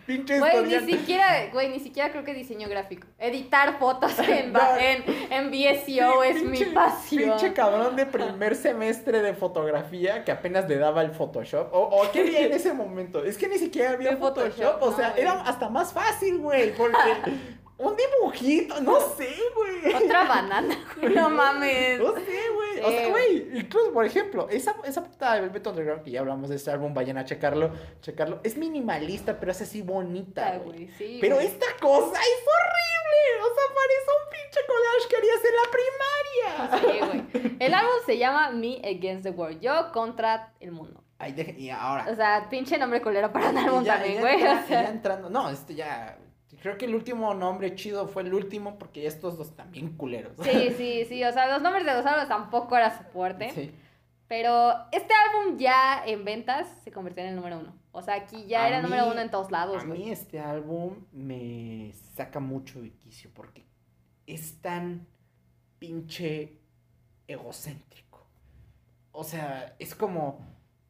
[0.06, 3.08] Pinche Güey, ni siquiera, güey, ni siquiera creo que diseño gráfico.
[3.20, 4.60] Editar fotos en, No.
[4.78, 7.30] en, en VSCO es mi Pinche- pasión.
[7.32, 11.74] Pinche cabrón de primer semestre de fotografía que apenas le daba el Photoshop.
[11.74, 13.24] O, o qué había en ese momento.
[13.24, 14.80] Es que ni siquiera había Photoshop.
[14.80, 16.76] Photoshop, o sea, era hasta más fácil, güey.
[16.76, 16.98] Porque
[17.90, 19.94] un dibujito, no sé, güey.
[19.96, 22.00] Otra banana, güey, no mames.
[22.00, 22.80] No sé, güey.
[22.84, 26.50] O sea, güey, incluso, por ejemplo, esa, esa portada de Velvet Underground, que ya hablamos
[26.50, 28.40] de este álbum, vayan a checarlo, checarlo.
[28.44, 30.88] Es minimalista, pero es así bonita, güey.
[30.98, 33.42] sí, Pero esta cosa es horrible.
[33.42, 36.80] O sea, parece un pinche collage que harías en la primaria.
[36.82, 37.58] Sí, güey.
[37.60, 39.60] El álbum se llama Me Against the World.
[39.62, 41.02] Yo contra el mundo.
[41.20, 42.08] Ay, deje- y ahora.
[42.12, 44.36] O sea, pinche nombre culero para un álbum ya- también, güey.
[44.42, 45.30] entra- O sea, ya entrando.
[45.30, 46.18] No, este ya.
[46.64, 50.32] Creo que el último nombre chido fue el último porque estos dos también culeros.
[50.44, 51.22] sí, sí, sí.
[51.26, 53.52] O sea, los nombres de los álbumes tampoco era su fuerte.
[53.54, 53.76] Sí.
[54.30, 57.76] Pero este álbum ya en ventas se convirtió en el número uno.
[57.92, 61.06] O sea, aquí ya A era número uno en todos lados, A mí este álbum
[61.12, 63.66] me saca mucho de quicio porque
[64.26, 65.06] es tan
[65.80, 66.62] pinche
[67.28, 68.26] egocéntrico.
[69.12, 70.40] O sea, es como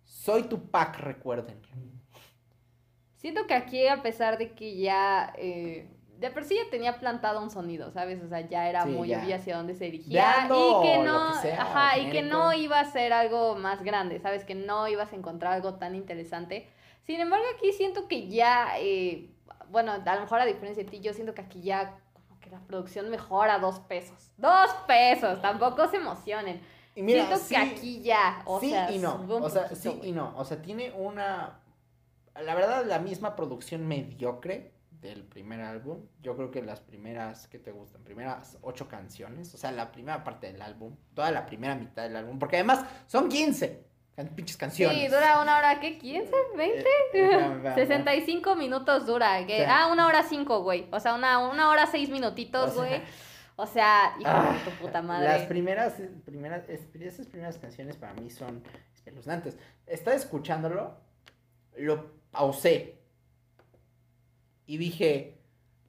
[0.03, 1.59] soy tu pack, recuerden.
[3.23, 5.33] Siento que aquí, a pesar de que ya.
[5.37, 8.21] eh, de por sí ya tenía plantado un sonido, ¿sabes?
[8.21, 10.23] O sea, ya era Sí, muy obvio hacia dónde se dirigía.
[10.47, 11.31] Blando, y que no.
[11.33, 14.43] que sea, ajá, y que no iba a ser algo más grande, ¿sabes?
[14.43, 16.69] Que no ibas a encontrar algo tan interesante.
[17.05, 18.73] Sin embargo, aquí siento que ya.
[18.77, 19.29] eh,
[19.69, 21.97] bueno, a lo mejor a diferencia de ti, yo siento que aquí ya.
[22.27, 24.33] Como que la producción mejora dos pesos.
[24.37, 25.41] ¡Dos pesos!
[25.41, 26.61] Tampoco se emocionen.
[26.95, 28.43] Y mira, siento sí- que aquí ya.
[28.45, 29.25] O sí sea, y no.
[29.41, 30.33] O sea, poquito, sí y no.
[30.37, 31.59] O sea, tiene una.
[32.41, 36.05] La verdad, la misma producción mediocre del primer álbum.
[36.21, 38.03] Yo creo que las primeras, ¿qué te gustan?
[38.03, 39.53] Primeras ocho canciones.
[39.53, 40.95] O sea, la primera parte del álbum.
[41.13, 42.39] Toda la primera mitad del álbum.
[42.39, 43.83] Porque además son 15
[44.15, 44.97] can- pinches canciones.
[44.97, 45.99] Sí, dura una hora, ¿qué?
[45.99, 46.29] ¿15?
[46.55, 46.59] ¿20?
[46.59, 47.75] Eh, espérame, espérame.
[47.75, 49.45] 65 minutos dura.
[49.45, 49.65] que-.
[49.65, 50.87] Ah, una hora cinco, güey.
[50.91, 53.01] O sea, una, una hora seis minutitos, güey.
[53.55, 55.27] O sea, hijo Ah, de tu puta madre.
[55.27, 55.93] Las primeras,
[56.25, 58.63] primeras, es- esas primeras canciones para mí son
[58.95, 59.57] espeluznantes.
[59.85, 60.97] Estaba escuchándolo,
[61.77, 62.97] lo pausé
[64.65, 65.37] y dije,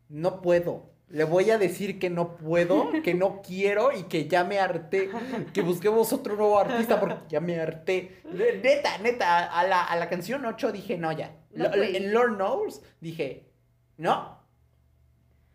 [0.08, 0.92] no puedo.
[1.08, 5.10] Le voy a decir que no puedo, que no quiero y que ya me harté.
[5.52, 8.20] Que busquemos otro nuevo artista porque ya me harté.
[8.62, 11.36] Neta, neta, a la, a la canción 8 dije, no, ya.
[11.52, 13.48] No, en Lord Knows dije,
[13.96, 14.42] no.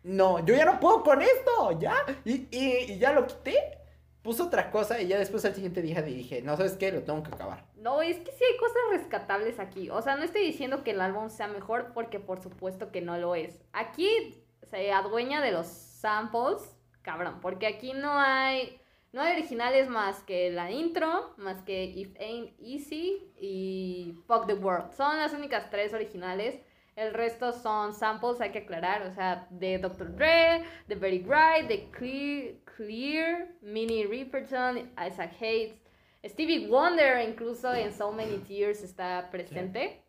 [0.02, 1.94] No, yo ya no puedo con esto, ya.
[2.24, 3.78] Y, y- y ya lo quité.
[4.22, 6.90] Puse otra cosa y ya después al siguiente día dije, no, ¿sabes qué?
[6.92, 7.66] Lo tengo que acabar.
[7.80, 9.88] No, es que sí hay cosas rescatables aquí.
[9.90, 13.16] O sea, no estoy diciendo que el álbum sea mejor porque por supuesto que no
[13.16, 13.62] lo es.
[13.72, 18.80] Aquí se adueña de los samples, cabrón, porque aquí no hay
[19.12, 24.54] no hay originales más que la intro, más que If Ain't Easy y Fuck the
[24.54, 24.92] World.
[24.92, 26.60] Son las únicas tres originales.
[26.94, 30.14] El resto son samples, hay que aclarar, o sea, de Dr.
[30.14, 35.74] Dre, de Very Bright, de Clear, Clear, Minnie Riperton, Isaac Hayes,
[36.24, 40.04] Stevie Wonder incluso en So Many Tears está presente.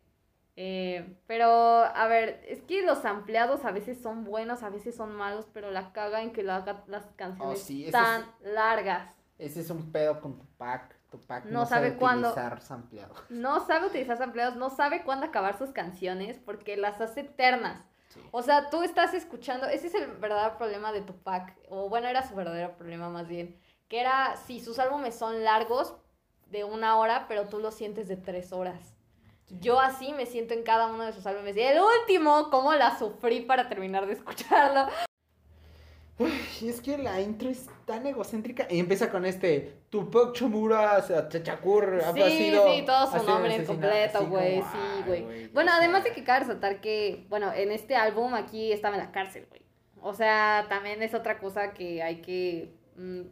[0.54, 5.14] Eh, pero, a ver, es que los ampliados a veces son buenos, a veces son
[5.14, 9.08] malos, pero la caga en que lo haga las canciones Oh, sí, tan largas.
[9.38, 10.94] Ese es un pedo con Tupac.
[11.10, 12.28] Tupac No sabe cuándo.
[12.30, 13.14] utilizar sampleado.
[13.30, 17.82] No sabe utilizar ampliados, no sabe cuándo acabar sus canciones porque las hace eternas.
[18.30, 22.26] O sea, tú estás escuchando, ese es el verdadero problema de Tupac, o bueno, era
[22.28, 23.58] su verdadero problema más bien,
[23.92, 25.94] que era, si sus álbumes son largos,
[26.46, 28.94] de una hora, pero tú los sientes de tres horas.
[29.60, 31.54] Yo así me siento en cada uno de sus álbumes.
[31.58, 34.86] Y el último, cómo la sufrí para terminar de escucharlo.
[36.62, 38.66] Y es que la intro es tan egocéntrica.
[38.70, 42.72] Y empieza con este Tupac Chamura Chachakur ha Sí, sido.
[42.72, 43.66] sí, todo ha su nombre asesinado.
[43.66, 45.48] completo, güey, sí, güey.
[45.48, 49.12] Bueno, además de que cabe resaltar que, bueno, en este álbum aquí estaba en la
[49.12, 49.60] cárcel, güey.
[50.00, 53.22] O sea, también es otra cosa que hay que, mm,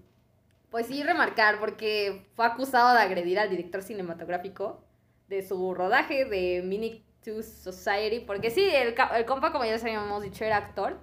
[0.70, 4.84] pues sí, remarcar, porque fue acusado de agredir al director cinematográfico
[5.28, 9.82] de su rodaje de Mini to Society, porque sí, el, el compa, como ya les
[9.82, 10.98] habíamos dicho, era actor.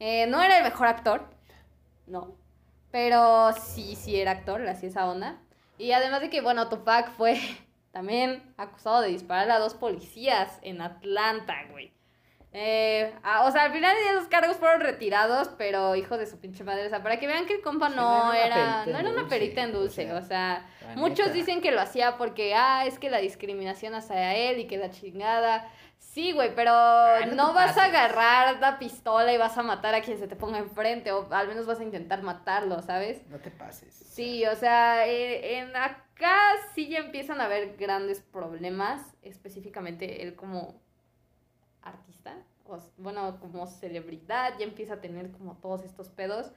[0.00, 1.28] Eh, no era el mejor actor,
[2.06, 2.36] no,
[2.90, 5.40] pero sí, sí era actor, le hacía esa onda.
[5.78, 7.38] Y además de que, bueno, Tupac fue
[7.92, 11.92] también acusado de disparar a dos policías en Atlanta, güey.
[12.60, 16.40] Eh, ah, o sea, al final ya los cargos fueron retirados, pero hijo de su
[16.40, 16.86] pinche madre.
[16.86, 18.98] O sea, para que vean que el compa no no era una era, perita no
[18.98, 20.06] en era una dulce, perita en o dulce.
[20.06, 21.32] sea, O sea, muchos neta.
[21.32, 24.90] dicen que lo hacía porque, ah, es que la discriminación hacia él y que la
[24.90, 25.70] chingada.
[25.98, 26.72] Sí, güey, pero
[27.26, 30.36] no no, vas a agarrar la pistola y vas a matar a quien se te
[30.36, 33.26] ponga enfrente, o al menos vas a intentar matarlo, ¿sabes?
[33.28, 33.94] No te pases.
[33.94, 36.40] Sí, o sea, eh, en acá
[36.74, 40.80] sí ya empiezan a haber grandes problemas, específicamente él como
[41.82, 42.34] artista,
[42.66, 46.52] o bueno, como celebridad, ya empieza a tener como todos estos pedos.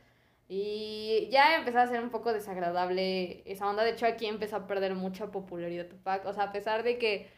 [0.47, 3.83] Y ya empezó a ser un poco desagradable esa onda.
[3.83, 6.25] De hecho, aquí empezó a perder mucha popularidad Tupac.
[6.25, 7.29] O sea, a pesar de que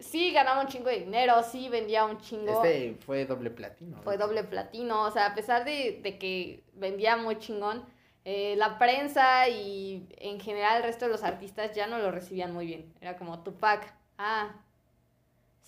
[0.00, 2.64] sí ganaba un chingo de dinero, sí vendía un chingo.
[2.64, 4.02] Este fue doble platino.
[4.02, 7.84] Fue doble platino, o sea, a pesar de, de que vendía muy chingón,
[8.24, 12.52] eh, la prensa y en general el resto de los artistas ya no lo recibían
[12.52, 12.92] muy bien.
[13.00, 14.54] Era como Tupac, ah.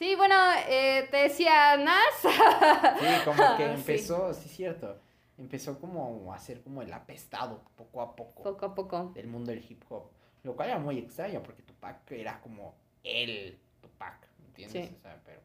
[0.00, 0.34] Sí, bueno,
[0.66, 1.98] eh, te decía Nas.
[2.22, 3.70] Sí, como que Sí.
[3.74, 4.98] empezó, sí, cierto.
[5.36, 9.12] Empezó como a ser como el apestado poco a poco, poco a poco.
[9.14, 10.04] del mundo del hip hop.
[10.42, 12.74] Lo cual era muy extraño porque Tupac era como
[13.04, 14.88] el Tupac, ¿me entiendes?
[14.88, 14.94] Sí.
[14.98, 15.40] O sea, pero,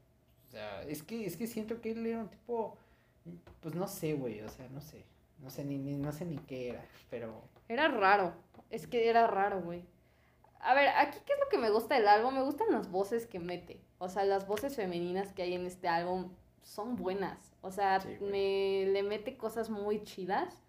[0.47, 2.77] o sea, es que, es que siento que él era un tipo,
[3.61, 5.03] pues no sé, güey, o sea, no sé.
[5.39, 8.33] No sé ni, ni- no sé ni qué era, pero Era raro,
[8.69, 9.83] es que era raro, güey.
[10.61, 13.25] A ver, aquí qué es lo que me gusta del álbum, me gustan las voces
[13.27, 13.81] que mete.
[13.97, 16.31] O sea, las voces femeninas que hay en este álbum
[16.63, 17.37] son buenas.
[17.61, 20.63] O sea, Sí, me le mete cosas muy chidas.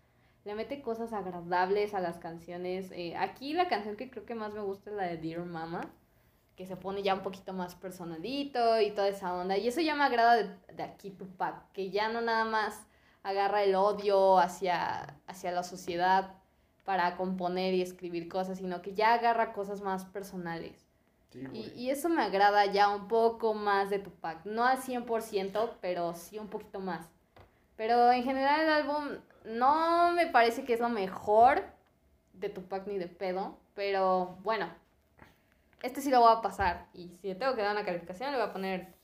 [0.44, 2.90] Le mete cosas agradables a las canciones.
[2.92, 5.90] Eh, aquí la canción que creo que más me gusta es la de Dear Mama,
[6.54, 9.56] que se pone ya un poquito más personalito y toda esa onda.
[9.58, 12.86] Y eso ya me agrada de, de aquí Tupac, que ya no nada más
[13.24, 16.34] agarra el odio hacia, hacia la sociedad
[16.84, 20.85] para componer y escribir cosas, sino que ya agarra cosas más personales.
[21.30, 24.44] Sí, Y, y eso me agrada ya un poco más de Tupac.
[24.44, 27.06] No al 100%, pero sí un poquito más.
[27.76, 31.62] Pero en general el álbum no me parece que es lo mejor
[32.32, 33.58] de Tupac ni de pedo.
[33.74, 34.68] Pero bueno,
[35.82, 36.86] este sí lo voy a pasar.
[36.94, 38.94] Y si le tengo que dar una calificación, le voy a poner,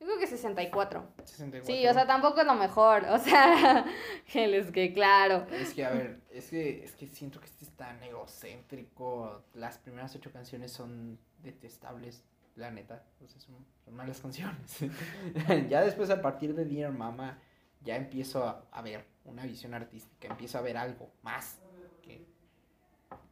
[0.00, 1.06] yo creo que 64.
[1.24, 1.74] 64.
[1.74, 3.04] Sí, o sea, tampoco es lo mejor.
[3.10, 3.84] O sea,
[4.32, 5.46] que es que claro.
[5.50, 9.42] Es que, a ver, es que, es que siento que este es tan egocéntrico.
[9.54, 12.24] Las primeras ocho canciones son detestables,
[12.56, 13.04] la neta.
[13.22, 14.78] O sea, son, son malas canciones.
[15.68, 17.38] ya después, a partir de Dear Mama,
[17.82, 20.28] ya empiezo a, a ver una visión artística.
[20.28, 21.60] Empiezo a ver algo más
[22.02, 22.26] que,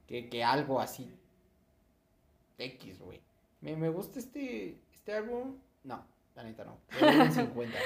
[0.07, 1.13] que, que algo así.
[2.59, 3.21] X, güey.
[3.61, 5.57] ¿Me, me gusta este, este álbum?
[5.85, 6.05] No,
[6.35, 6.79] la neta no.
[7.01, 7.79] Le doy un 50.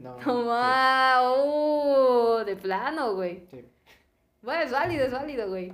[0.00, 3.46] No, sí, Toma, uh, de plano, güey.
[3.50, 3.64] sí.
[4.42, 5.72] Bueno, es válido, es válido, güey.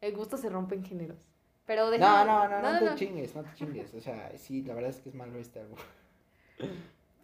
[0.00, 1.18] El gusto se rompe en géneros.
[1.66, 2.24] Pero No, déjame...
[2.30, 3.94] no, no, no, te chingues, no te chingues.
[3.94, 5.78] O sea, sí, la verdad es que es malo este álbum.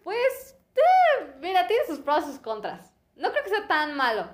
[0.02, 2.92] Pues, eh, mira, tiene sus pros y sus contras.
[3.16, 4.26] No creo que sea tan malo.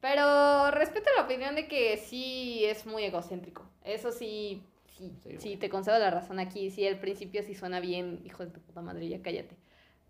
[0.00, 3.68] Pero respeto la opinión de que sí es muy egocéntrico.
[3.84, 4.62] Eso sí,
[4.96, 6.70] sí, Sí, sí, te concedo la razón aquí.
[6.70, 9.56] Sí, al principio sí suena bien, hijo de tu puta madre, ya cállate.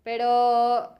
[0.03, 0.95] Pero,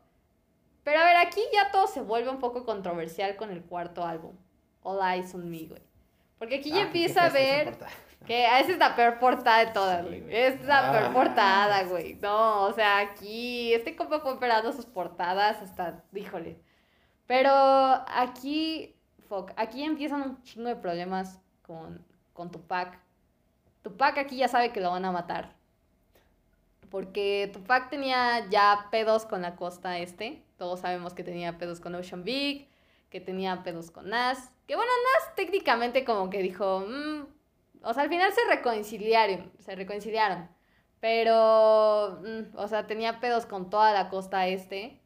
[0.83, 4.35] pero a ver, aquí ya todo se vuelve un poco controversial con el cuarto álbum.
[4.83, 5.81] All Eyes on Me, güey.
[6.37, 7.77] Porque aquí ya Ah, empieza a ver...
[8.25, 10.23] Que esa es la peor portada de todas, güey.
[10.29, 11.13] es la peor Ah.
[11.13, 12.13] portada, güey.
[12.15, 16.59] No, o sea, aquí este compa fue operando sus portadas hasta, híjole.
[17.25, 18.95] Pero aquí,
[19.27, 22.99] fuck, aquí empiezan un chingo de problemas con, con Tupac.
[23.81, 25.55] Tupac aquí ya sabe que lo van a matar.
[26.89, 30.43] Porque Tupac tenía ya pedos con la costa este.
[30.57, 32.67] Todos sabemos que tenía pedos con Ocean Big,
[33.09, 34.51] que tenía pedos con Nas.
[34.67, 37.25] Que bueno, Nas técnicamente como que dijo, "Mm",
[37.83, 40.49] o sea, al final se reconciliaron, se reconciliaron.
[40.99, 44.99] Pero, mm, o sea, tenía pedos con toda la costa este.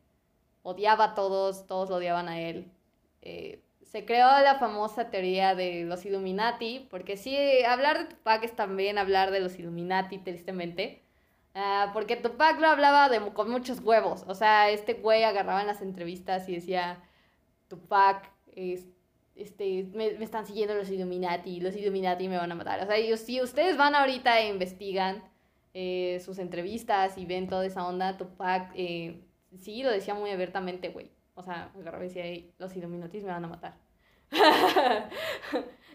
[0.63, 2.71] Odiaba a todos, todos lo odiaban a él.
[3.21, 8.55] Eh, se creó la famosa teoría de los Illuminati, porque sí, hablar de Tupac es
[8.55, 11.01] también hablar de los Illuminati, tristemente.
[11.53, 14.26] Ah, porque Tupac lo hablaba de, con muchos huevos.
[14.28, 17.01] O sea, este güey agarraba en las entrevistas y decía,
[17.69, 18.88] Tupac, es-
[19.36, 22.81] este, me, me están siguiendo los Illuminati, los Illuminati me van a matar.
[22.81, 25.23] O sea, ellos- si ustedes van ahorita e investigan
[25.73, 29.21] eh, sus entrevistas y ven toda esa onda, Tupac eh,
[29.59, 31.11] sí lo decía muy abiertamente, güey.
[31.33, 33.77] O sea, agarraba y decía, "Ey, los Illuminati me van a matar.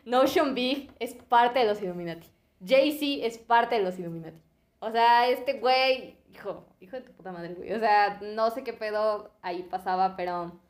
[0.05, 2.29] Notion Big es parte de los Illuminati.
[2.65, 4.39] Jay-Z es parte de los Illuminati.
[4.81, 7.73] O sea, este güey, hijo, hijo de tu puta madre, güey.
[7.73, 10.61] O sea, no sé qué pedo ahí pasaba, pero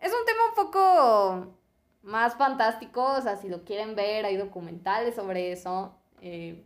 [0.00, 1.58] es un tema un poco
[2.06, 3.04] más fantástico.
[3.04, 5.94] O sea, si lo quieren ver, hay documentales sobre eso.
[6.22, 6.64] Eh,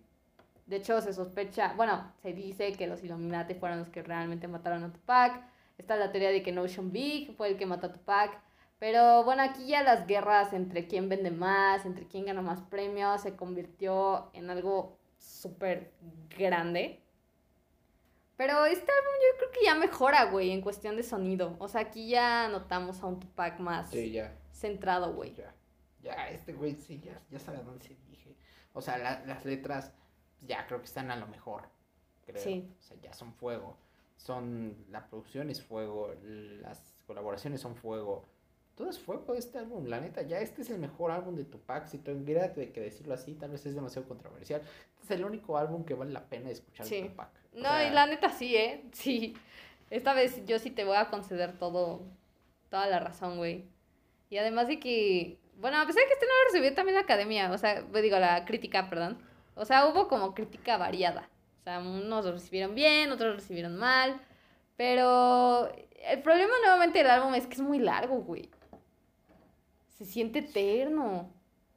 [0.66, 4.84] de hecho, se sospecha, bueno, se dice que los Illuminati fueron los que realmente mataron
[4.84, 5.42] a Tupac.
[5.78, 8.40] Está la teoría de que Notion Big fue el que mató a Tupac.
[8.78, 13.20] Pero bueno, aquí ya las guerras entre quién vende más, entre quién gana más premios,
[13.20, 15.90] se convirtió en algo súper
[16.38, 17.00] grande.
[18.36, 21.56] Pero este álbum yo creo que ya mejora, güey, en cuestión de sonido.
[21.58, 24.34] O sea, aquí ya notamos a un Tupac más Sí, ya.
[24.60, 25.34] Centrado, güey.
[25.34, 25.54] Ya,
[26.02, 28.36] ya, este güey sí, ya, ya sabe a dónde se dirige.
[28.72, 29.92] O sea, la- las letras
[30.42, 31.64] ya creo que están a lo mejor.
[32.26, 32.42] Creo.
[32.42, 32.70] Sí.
[32.78, 33.76] O sea, ya son fuego.
[34.16, 38.24] Son, la producción es fuego, las colaboraciones son fuego.
[38.76, 40.22] Todo es fuego este álbum, la neta.
[40.22, 41.86] Ya este es el mejor álbum de Tupac.
[41.86, 44.60] Si tuviera de que decirlo así, tal vez es demasiado controversial.
[45.00, 47.02] Este es el único álbum que vale la pena escuchar Sí.
[47.02, 47.30] de Tupac.
[47.54, 48.84] O No, sea, y la neta sí, ¿eh?
[48.92, 49.36] Sí.
[49.90, 52.02] Esta vez yo sí te voy a conceder todo,
[52.68, 53.66] toda la razón, güey.
[54.30, 57.02] Y además de que, bueno, a pesar de que este no lo recibió también la
[57.02, 59.18] academia, o sea, pues digo, la crítica, perdón.
[59.56, 61.28] O sea, hubo como crítica variada.
[61.60, 64.20] O sea, unos lo recibieron bien, otros lo recibieron mal.
[64.76, 65.70] Pero
[66.06, 68.48] el problema nuevamente del álbum es que es muy largo, güey.
[69.98, 71.30] Se siente eterno.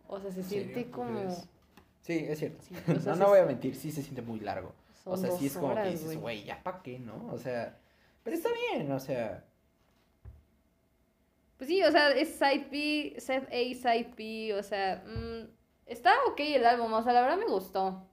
[0.08, 1.20] O sea, se siente ¿Tú como...
[1.20, 1.50] crees?
[2.02, 2.62] Sí, es cierto.
[2.62, 4.74] Sí, o sea, no, no voy a mentir, sí se siente muy largo.
[5.06, 6.18] o sea, sí es como que dices, güey.
[6.18, 7.28] güey, ya pa' qué, ¿no?
[7.32, 7.78] O sea,
[8.24, 9.44] pero está bien, o sea,
[11.64, 15.48] Pues sí, o sea, es side B, side A, side B, o sea, mm,
[15.86, 18.06] está ok el álbum, o sea, la verdad me gustó.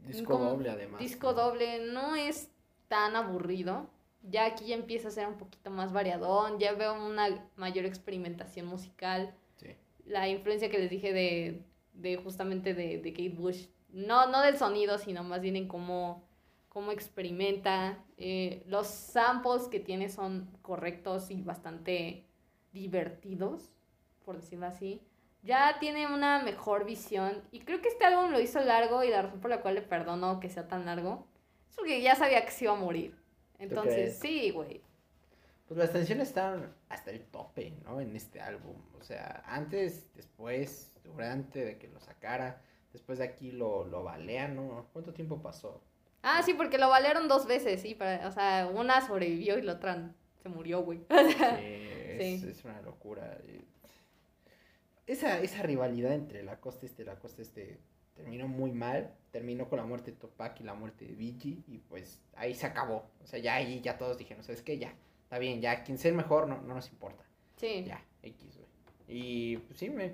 [0.00, 1.00] disco Como doble además.
[1.00, 1.34] Disco ¿no?
[1.34, 2.50] doble, no es
[2.88, 3.88] tan aburrido.
[4.24, 8.66] Ya aquí ya empieza a ser un poquito más variadón, ya veo una mayor experimentación
[8.66, 9.32] musical.
[9.54, 9.68] Sí.
[10.04, 14.58] La influencia que les dije de, de justamente de, de Kate Bush, no, no del
[14.58, 16.24] sonido, sino más bien en cómo,
[16.68, 18.04] cómo experimenta.
[18.16, 22.25] Eh, los samples que tiene son correctos y bastante
[22.76, 23.72] divertidos,
[24.24, 25.02] por decirlo así.
[25.42, 29.22] Ya tiene una mejor visión y creo que este álbum lo hizo largo y la
[29.22, 31.26] razón por la cual le perdono que sea tan largo
[31.70, 33.16] es porque ya sabía que se iba a morir.
[33.58, 34.82] Entonces, sí, güey.
[35.66, 38.00] Pues las tensiones están hasta el tope, ¿no?
[38.00, 38.76] En este álbum.
[39.00, 42.60] O sea, antes, después, durante de que lo sacara,
[42.92, 44.86] después de aquí lo, lo balean, ¿no?
[44.92, 45.80] ¿Cuánto tiempo pasó?
[46.22, 47.94] Ah, sí, porque lo valieron dos veces, sí.
[47.94, 50.12] Para, o sea, una sobrevivió y la otra
[50.42, 51.00] se murió, güey.
[51.08, 52.48] Sí, es, Sí.
[52.48, 53.38] es una locura.
[55.06, 57.78] Esa, esa rivalidad entre la costa este y la costa este
[58.14, 59.14] terminó muy mal.
[59.30, 61.62] Terminó con la muerte de Tupac y la muerte de Biggie.
[61.68, 63.04] Y pues ahí se acabó.
[63.22, 64.78] O sea, ya ahí ya todos dijeron, ¿sabes qué?
[64.78, 67.24] Ya, está bien, ya quien sea el mejor no, no nos importa.
[67.56, 67.84] Sí.
[67.86, 68.66] Ya, X, güey.
[69.08, 70.12] Y pues sí, me,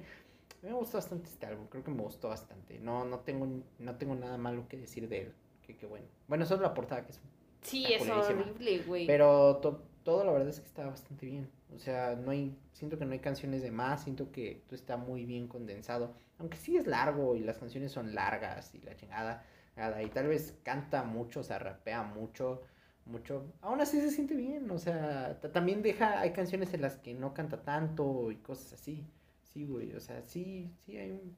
[0.61, 1.67] me gustó bastante este álbum.
[1.69, 2.79] Creo que me gustó bastante.
[2.79, 3.49] No, no, tengo,
[3.79, 5.33] no tengo nada malo que decir de él.
[5.67, 6.07] Que, que bueno.
[6.29, 7.21] Bueno, solo la portada que es
[7.63, 9.07] Sí, es horrible, güey.
[9.07, 11.49] pero to- todo la verdad es que está bastante bien.
[11.75, 14.97] O sea, no hay, siento que no hay canciones de más, siento que todo está
[14.97, 16.15] muy bien condensado.
[16.39, 19.45] Aunque sí es largo y las canciones son largas y la chingada.
[19.77, 22.63] nada, Y tal vez canta mucho, o sea, rapea mucho,
[23.07, 23.53] mucho.
[23.61, 27.15] Aún así se siente bien, o sea, ta- también deja, hay canciones en las que
[27.15, 29.07] no canta tanto y cosas así.
[29.43, 31.37] Sí, güey, o sea, sí, sí hay un...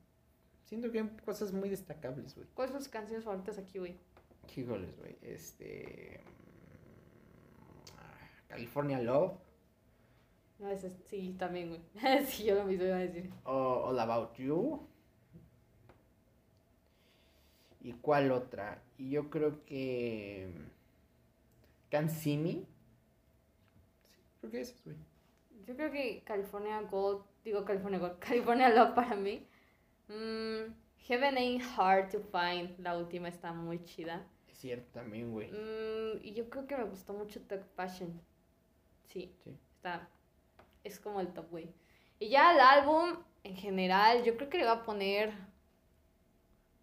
[0.65, 2.49] Siento que hay cosas muy destacables, güey.
[2.55, 3.97] ¿Cuáles son sus canciones favoritas aquí, güey?
[4.57, 5.17] Híjoles, güey.
[5.23, 6.21] Este.
[8.57, 9.33] Mm, California Love.
[10.59, 11.81] No, es- sí, también, güey.
[12.27, 13.31] sí, yo lo mismo iba a decir.
[13.45, 14.81] O All About You.
[17.81, 18.83] ¿Y cuál otra?
[18.99, 20.51] Y yo creo que.
[21.91, 22.65] Can See Me.
[24.03, 24.97] Sí, creo que esas, güey.
[25.67, 29.47] Yo creo que California Gold, digo California Gold, California Love para mí.
[30.09, 34.27] Mm, Heaven Ain't Hard to Find, la última está muy chida.
[34.49, 35.51] Es cierto también, güey.
[35.51, 38.21] Mm, y yo creo que me gustó mucho Talk Passion.
[39.09, 39.57] Sí, Sí.
[39.77, 40.09] está.
[40.83, 41.69] Es como el top, güey.
[42.19, 45.33] Y ya el álbum, en general, yo creo que le voy a poner.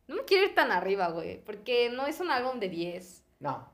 [0.08, 1.44] No me quiero ir tan arriba, güey.
[1.44, 3.24] Porque no es un álbum de 10.
[3.40, 3.70] No,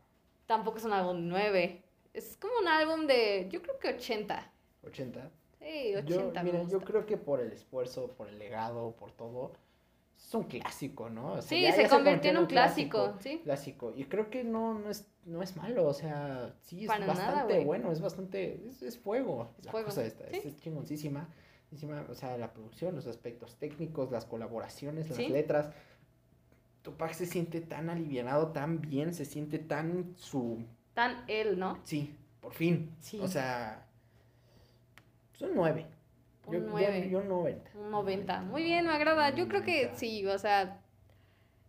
[0.45, 1.83] Tampoco es un álbum de 9.
[2.13, 3.47] Es como un álbum de.
[3.51, 4.51] Yo creo que 80.
[4.83, 5.29] 80.
[5.59, 6.03] Sí, 80.
[6.41, 9.51] Yo, mira, yo creo que por el esfuerzo, por el legado, por todo,
[10.17, 11.33] es un clásico, ¿no?
[11.33, 13.39] O sea, Sí, ya- se ya convirtió en un clásico, sí.
[13.43, 13.93] Clásico.
[13.95, 17.63] Y creo que no, no, es, no es malo, o sea, sí es Para bastante
[17.63, 19.51] bueno, es bastante, es, es fuego.
[19.59, 20.47] Es la fuego, cosa esta, es, sí.
[20.49, 21.29] es chingoncísima.
[21.71, 25.27] Encima, o sea, la producción, los aspectos técnicos, las colaboraciones, las Sí.
[25.27, 25.69] letras.
[26.81, 30.63] Tupac se siente tan alivianado, tan bien, se siente tan su...
[30.93, 31.77] Tan él, ¿no?
[31.83, 32.95] Sí, por fin.
[33.01, 33.19] Sí.
[33.21, 33.85] O sea,
[35.33, 35.85] son nueve.
[36.47, 37.09] Un Yo- yo- nueve.
[37.11, 37.71] Yo, 90.
[37.77, 38.41] Un 90.
[38.41, 39.29] Muy bien, me agrada.
[39.35, 39.97] Yo creo que 90.
[39.99, 40.81] sí, o sea,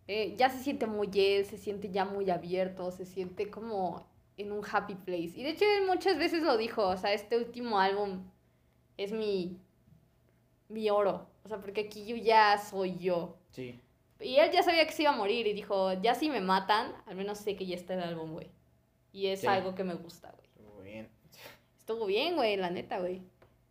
[0.07, 4.07] eh, ya se siente muy él, se siente ya muy abierto, se siente como
[4.37, 5.33] en un happy place.
[5.35, 8.23] Y de hecho él muchas veces lo dijo, o sea, este último álbum
[8.97, 9.59] es mi,
[10.69, 11.27] mi oro.
[11.43, 13.37] O sea, porque aquí yo ya soy yo.
[13.51, 13.79] Sí.
[14.21, 16.93] Y él ya sabía que se iba a morir y dijo, ya si me matan,
[17.05, 18.49] al menos sé que ya está el álbum, güey.
[19.11, 19.47] Y es Sí.
[19.47, 20.47] algo que me gusta, güey.
[20.75, 21.09] Muy bien.
[21.79, 23.23] estuvo bien, güey, la neta, güey.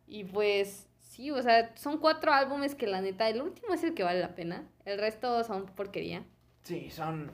[0.08, 0.87] Y pues,
[1.18, 4.20] sí, o sea, son cuatro álbumes que la neta, el último es el que vale
[4.20, 4.68] la pena.
[4.84, 6.24] El resto son porquería.
[6.62, 7.32] Sí, son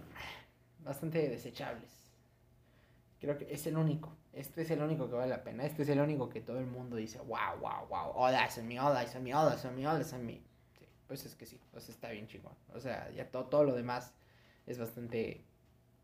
[0.83, 1.91] bastante desechables.
[3.21, 4.17] Creo que es el único.
[4.33, 5.67] Este es el único que vale la pena.
[5.67, 8.13] Este es el único que todo el mundo dice, wow, wow, wow.
[8.15, 10.41] Oh, that's me, oh, that's me, oh, that's me, oh, that's me.
[10.79, 12.55] Sí, pues es que sí, pues está bien chingón.
[12.75, 14.15] O sea, ya todo, todo lo demás
[14.67, 15.45] es bastante...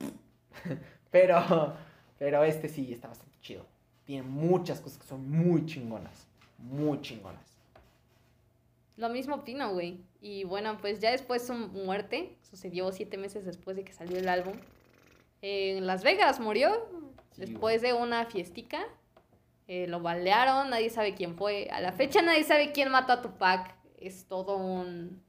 [1.10, 1.74] pero,
[2.18, 3.64] pero este sí está bastante chido.
[4.04, 6.26] Tiene muchas cosas que son muy chingonas.
[6.58, 7.59] Muy chingonas.
[9.00, 10.00] Lo mismo opino, güey.
[10.20, 14.28] Y bueno, pues ya después su muerte, sucedió siete meses después de que salió el
[14.28, 14.52] álbum.
[15.42, 16.86] En Las Vegas murió,
[17.32, 18.84] Sí, después de una fiestica.
[19.68, 21.68] Eh, lo balearon, nadie sabe quién fue.
[21.70, 23.74] A la fecha nadie sabe quién mató a Tupac.
[23.98, 25.22] Es todo un...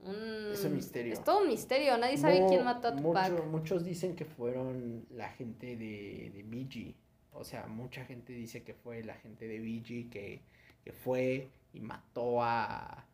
[0.00, 1.12] un Es un misterio.
[1.12, 3.30] Es todo un misterio, nadie sabe quién mató a Tupac.
[3.30, 6.94] mucho- muchos dicen que fueron la gente de, de BG.
[7.32, 10.42] O sea, mucha gente dice que fue la gente de BG que,
[10.84, 13.04] que fue y mató a...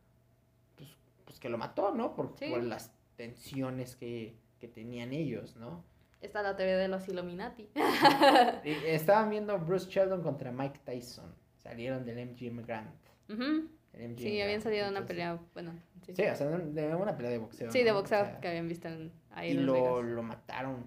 [0.77, 0.89] Pues,
[1.25, 2.15] pues que lo mató, ¿no?
[2.15, 2.49] Por, Sí.
[2.49, 5.83] por las tensiones que, que tenían ellos, ¿no?
[6.21, 7.67] Está la teoría de los Illuminati.
[8.63, 11.33] Estaban viendo Bruce Sheldon contra Mike Tyson.
[11.57, 12.95] Salieron del MGM Grant.
[13.27, 15.73] MGM Sí, habían salido de una pelea, bueno.
[16.05, 17.71] Sí, Sí, o sea, de una pelea de boxeo.
[17.71, 17.97] Sí, de ¿no?
[17.97, 20.85] O boxeo sea, que habían visto en, ahí y en lo, lo mataron.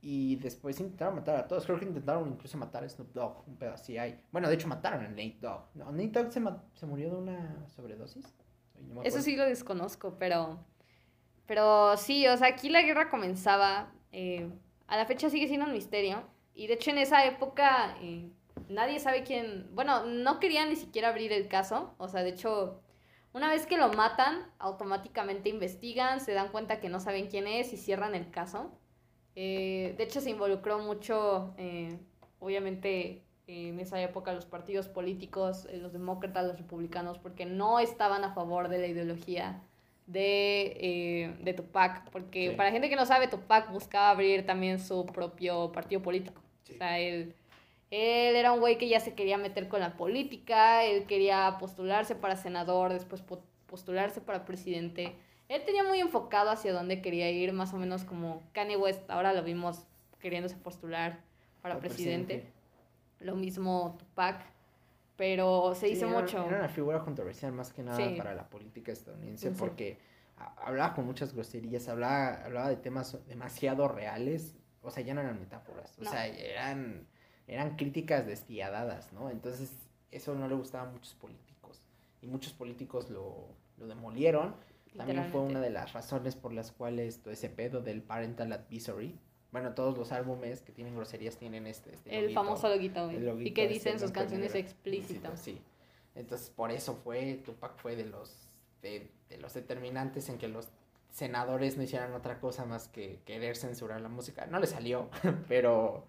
[0.00, 1.64] Y después intentaron matar a todos.
[1.64, 3.48] Creo que intentaron incluso matar a Snoop Dogg.
[3.48, 4.20] Un pedo así hay.
[4.30, 5.62] Bueno, de hecho mataron a Nate Dogg.
[5.74, 6.40] No, Nate Dogg se,
[6.74, 8.32] se murió de una sobredosis.
[8.80, 10.64] No Eso sí lo desconozco, pero.
[11.46, 13.92] Pero sí, o sea, aquí la guerra comenzaba.
[14.12, 14.50] eh,
[14.86, 16.22] a la fecha sigue siendo un misterio.
[16.54, 18.30] Y de hecho, en esa época eh,
[18.68, 19.68] nadie sabe quién.
[19.74, 21.94] Bueno, no querían ni siquiera abrir el caso.
[21.98, 22.80] O sea, de hecho,
[23.32, 27.72] una vez que lo matan, automáticamente investigan, se dan cuenta que no saben quién es
[27.72, 28.78] y cierran el caso.
[29.40, 31.96] Eh, de hecho, se involucró mucho, eh,
[32.40, 38.24] obviamente, en esa época los partidos políticos, eh, los demócratas, los republicanos, porque no estaban
[38.24, 39.62] a favor de la ideología
[40.08, 42.10] de, eh, de Tupac.
[42.10, 42.56] Porque Sí.
[42.56, 46.42] para gente que no sabe, Tupac buscaba abrir también su propio partido político.
[46.64, 46.72] Sí.
[46.74, 47.32] O sea, él,
[47.92, 52.16] él era un güey que ya se quería meter con la política, él quería postularse
[52.16, 55.12] para senador, después po- postularse para presidente.
[55.48, 59.32] Él tenía muy enfocado hacia dónde quería ir, más o menos como Kanye West, ahora
[59.32, 59.84] lo vimos
[60.20, 61.20] queriéndose postular
[61.62, 62.34] para presidente.
[62.34, 62.52] presidente.
[63.20, 64.40] Lo mismo Tupac,
[65.16, 66.44] pero se Sí, era- mucho.
[66.46, 68.14] Era una figura controversial más que nada Sí.
[68.16, 69.98] para la política estadounidense Sí, porque
[70.58, 75.40] hablaba con muchas groserías, hablaba, hablaba de temas demasiado reales, o sea, ya no eran
[75.40, 76.10] metáforas, o No.
[76.10, 77.06] sea, eran,
[77.48, 79.30] eran críticas despiadadas, ¿no?
[79.30, 79.72] Entonces,
[80.12, 81.82] eso no le gustaba a muchos políticos
[82.22, 84.54] y muchos políticos lo, lo demolieron.
[84.96, 89.18] También fue una de las razones por las cuales todo ese pedo del parental advisory,
[89.52, 92.40] bueno, todos los álbumes que tienen groserías tienen este, este El loguito.
[92.40, 95.40] famoso loguito, Y que este dicen sus canciones explícitas.
[95.40, 95.60] Sí.
[96.14, 98.48] Entonces, por eso fue, Tupac fue de los,
[98.82, 100.68] de, de los determinantes en que los
[101.10, 104.46] senadores no hicieran otra cosa más que querer censurar la música.
[104.46, 105.08] No le salió,
[105.48, 106.04] pero,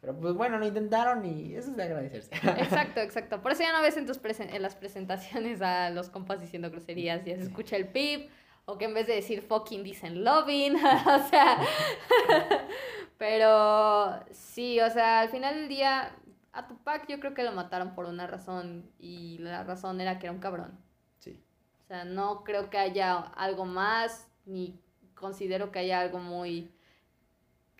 [0.00, 2.34] pero pues bueno, lo intentaron y eso es de agradecerse.
[2.34, 3.42] Exacto, exacto.
[3.42, 6.70] Por eso ya no ves en, tus presen- en las presentaciones a los compas diciendo
[6.70, 8.30] groserías, ya se escucha el pip,
[8.64, 10.76] o que en vez de decir fucking dicen loving,
[11.06, 11.58] o sea.
[13.18, 16.14] Pero sí, o sea, al final del día,
[16.52, 20.26] a Tupac yo creo que lo mataron por una razón, y la razón era que
[20.26, 20.78] era un cabrón.
[21.18, 21.38] Sí.
[21.84, 24.80] O sea, no creo que haya algo más, ni
[25.14, 26.72] considero que haya algo muy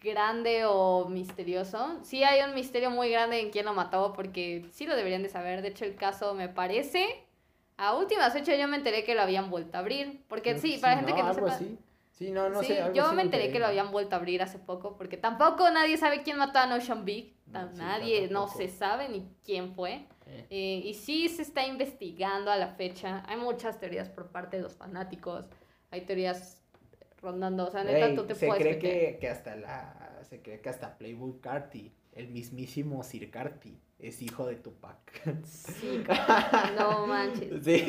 [0.01, 1.99] grande o misterioso.
[2.03, 5.29] Sí hay un misterio muy grande en quién lo mató, porque sí lo deberían de
[5.29, 5.63] saber.
[5.63, 7.27] De hecho, el caso me parece...
[7.77, 10.23] A últimas fechas yo me enteré que lo habían vuelto a abrir.
[10.29, 11.55] Porque sí, para gente que no algo sepa...
[11.55, 11.79] así.
[12.11, 12.83] Sí, no, no sí, sé.
[12.83, 15.97] algo yo me enteré que lo habían vuelto a abrir hace poco, porque tampoco nadie
[15.97, 17.35] sabe quién mató a Notion Big.
[17.47, 20.07] No, nadie, no se sabe ni quién fue.
[20.27, 23.23] Eh, Eh, y sí se está investigando a la fecha.
[23.27, 25.47] Hay muchas teorías por parte de los fanáticos.
[25.91, 26.60] Hay teorías
[27.23, 27.67] rondando.
[27.67, 29.13] O sea, neta, Ey, tú te se puedes cree meter.
[29.13, 34.23] que, que hasta la se cree que hasta Playboy Carti, el mismísimo Sir Carti, es
[34.23, 34.99] hijo de Tupac.
[35.45, 36.03] Sí,
[36.79, 37.51] no manches.
[37.65, 37.85] Sí.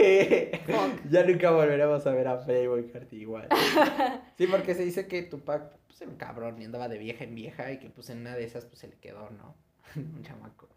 [0.65, 1.09] Fuck.
[1.09, 3.47] Ya nunca volveremos a ver a Playboy Carti igual.
[4.37, 7.35] Sí, porque se dice que Tupac pues, era un cabrón y andaba de vieja en
[7.35, 9.55] vieja y que pues en una de esas pues se le quedó, ¿no?
[9.95, 10.67] un chamaco.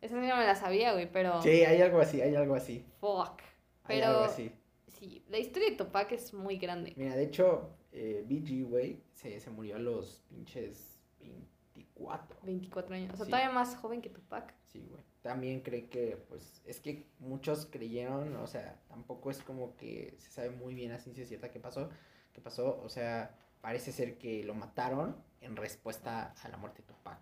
[0.00, 1.42] Esa sí no me la sabía, güey, pero.
[1.42, 2.86] Sí, hay algo así, hay algo así.
[3.00, 3.42] Fuck.
[3.84, 4.50] Hay algo así.
[4.98, 6.92] Sí, la historia de Tupac es muy grande.
[6.96, 12.38] Mira, de hecho, eh, BG, güey, se, se murió a los pinches 24.
[12.42, 13.12] 24 años.
[13.14, 13.30] O sea, Sí.
[13.30, 14.54] todavía más joven que Tupac.
[14.66, 15.02] Sí, güey.
[15.22, 20.30] También cree que, pues, es que muchos creyeron, o sea, tampoco es como que se
[20.30, 21.90] sabe muy bien a ciencia cierta qué pasó,
[22.32, 26.88] qué pasó, o sea, parece ser que lo mataron en respuesta a la muerte de
[26.88, 27.18] Tupac.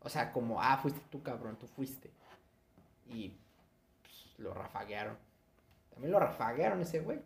[0.00, 2.10] O sea, como, ah, fuiste tú, cabrón, tú fuiste.
[3.06, 3.36] Y
[4.02, 5.16] pues, lo rafaguearon.
[5.98, 7.18] También lo rafaguearon ese güey.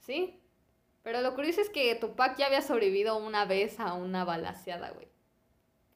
[0.00, 0.38] Sí.
[1.02, 5.08] Pero lo curioso es que Tupac ya había sobrevivido una vez a una balaseada, güey.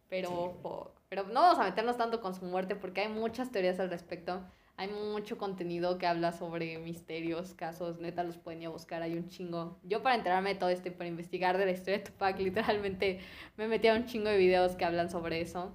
[0.08, 3.90] Pero, pero no vamos a meternos tanto con su muerte porque hay muchas teorías al
[3.90, 4.42] respecto.
[4.78, 9.12] Hay mucho contenido que habla sobre misterios, casos, neta los pueden ir a buscar, hay
[9.12, 9.78] un chingo.
[9.82, 13.20] Yo para enterarme de todo esto y para investigar de la historia de Tupac, literalmente
[13.58, 15.74] me metí a un chingo de videos que hablan sobre eso.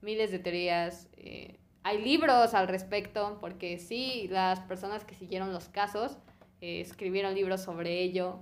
[0.00, 1.10] Miles de teorías.
[1.18, 6.16] eh, hay libros al respecto, porque sí, las personas que siguieron los casos
[6.60, 8.38] eh, escribieron libros sobre ello.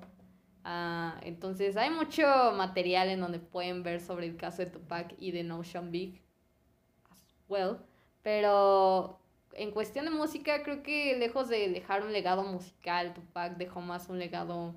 [0.64, 2.22] Ah, entonces hay mucho
[2.54, 6.20] material en donde pueden ver sobre el caso de Tupac y de Notion Big
[7.10, 7.18] as
[7.48, 7.78] well.
[8.22, 9.18] Pero
[9.54, 14.08] en cuestión de música, creo que lejos de dejar un legado musical, Tupac dejó más
[14.10, 14.74] un legado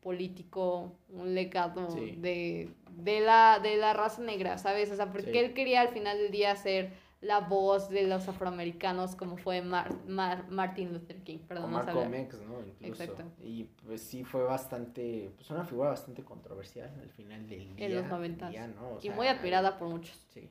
[0.00, 2.12] político, un legado Sí.
[2.16, 4.90] de, de, la, de la raza negra, ¿sabes?
[4.90, 5.38] O sea, porque Sí.
[5.38, 6.92] él quería al final del día ser
[7.26, 12.08] la voz de los afroamericanos como fue Mar- Mar- Martin Luther King, perdón, hablar.
[12.08, 12.60] Mex, ¿no?
[12.60, 13.02] Incluso.
[13.02, 13.24] Exacto.
[13.42, 17.86] Y pues sí fue bastante, pues una figura bastante controversial al final del día.
[17.86, 18.50] En los del noventas.
[18.50, 18.88] día, ¿no?
[18.90, 20.16] O Y muy admirada por muchos.
[20.32, 20.48] Sí,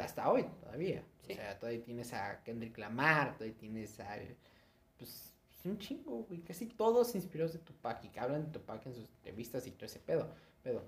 [0.00, 1.02] hasta hoy todavía.
[1.22, 1.32] Sí.
[1.32, 4.16] O sea, todavía tienes a Kendrick Lamar, todavía tienes a,
[4.96, 6.40] pues, pues, un chingo, güey.
[6.40, 9.86] Casi todos inspirados de Tupac y que hablan de Tupac en sus entrevistas y todo
[9.86, 10.28] ese pedo.
[10.62, 10.82] Pedo.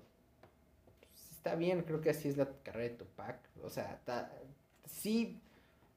[0.99, 3.39] Pues, está bien, creo que así es la carrera de Tupac.
[3.63, 4.31] O sea, ta-
[4.89, 5.39] sí,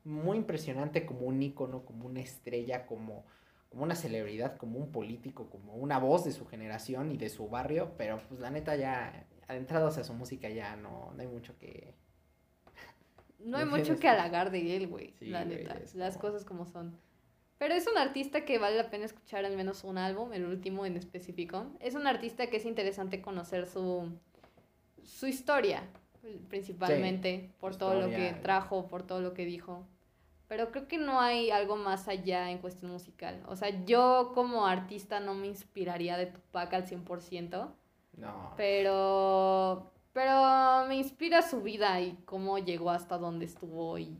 [0.05, 3.24] muy impresionante como un ícono, como una estrella, como,
[3.70, 7.49] como una celebridad, como un político, como una voz de su generación y de su
[7.49, 7.93] barrio.
[7.97, 11.95] Pero pues la neta ya, adentrados a su música ya no, no hay mucho que...
[13.38, 15.14] No hay ¿Me mucho que halagar de él, güey.
[15.18, 15.78] Sí, la neta.
[15.95, 16.97] Las como- cosas como son.
[17.59, 20.84] Pero es un artista que vale la pena escuchar al menos un álbum, el último
[20.84, 21.66] en específico.
[21.78, 24.11] Es un artista que es interesante conocer su,
[25.05, 25.84] su historia,
[26.48, 28.42] principalmente, por todo lo que historia.
[28.42, 29.86] trajo, por todo lo que dijo.
[30.48, 33.42] Pero creo que no hay algo más allá en cuestión musical.
[33.48, 37.68] O sea, yo como artista no me inspiraría de Tupac al 100%.
[38.18, 38.52] No.
[38.58, 44.16] Pero, pero me inspira su vida y cómo llegó hasta donde estuvo y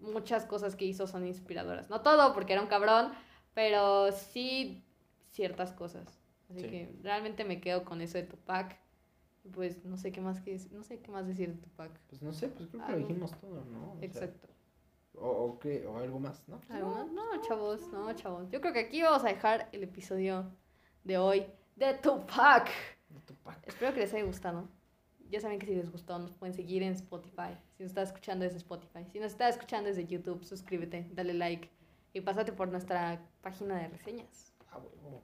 [0.00, 1.88] muchas cosas que hizo son inspiradoras.
[1.90, 3.12] No todo porque era un cabrón,
[3.54, 4.82] pero sí
[5.28, 6.18] ciertas cosas.
[6.50, 6.68] Así Sí.
[6.68, 8.76] que realmente me quedo con eso de Tupac.
[9.52, 11.90] Pues no sé qué más que no sé qué más decir de Tupac.
[12.08, 13.92] Pues no sé, pues creo que lo dijimos todo, ¿no?
[13.92, 14.48] O sea, Exacto.
[15.14, 16.60] o, o, qué, o algo más, ¿no?
[16.68, 17.12] ¿Algo no, más?
[17.12, 18.50] No, chavos, no, chavos.
[18.50, 20.50] Yo creo que aquí vamos a dejar el episodio
[21.04, 22.68] de hoy de Tupac.
[23.08, 23.66] de Tupac.
[23.66, 24.68] Espero que les haya gustado.
[25.30, 27.56] Ya saben que si les gustó nos pueden seguir en Spotify.
[27.76, 29.06] Si nos estás escuchando desde Spotify.
[29.10, 31.70] Si nos estás escuchando desde YouTube, suscríbete, dale like
[32.12, 34.52] y pásate por nuestra página de reseñas.
[34.70, 35.22] Ah, huevo.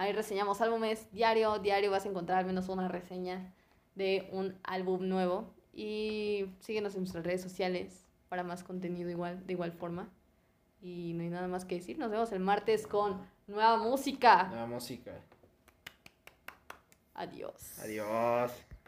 [0.00, 3.52] Ahí reseñamos álbumes diario, diario vas a encontrar al menos una reseña
[3.94, 5.52] de un álbum nuevo.
[5.74, 10.08] Y síguenos en nuestras redes sociales para más contenido igual, de igual forma.
[10.80, 11.98] Y no hay nada más que decir.
[11.98, 14.44] Nos vemos el martes con nueva música.
[14.44, 15.20] Nueva música.
[17.12, 17.78] Adiós.
[17.80, 18.52] Adiós.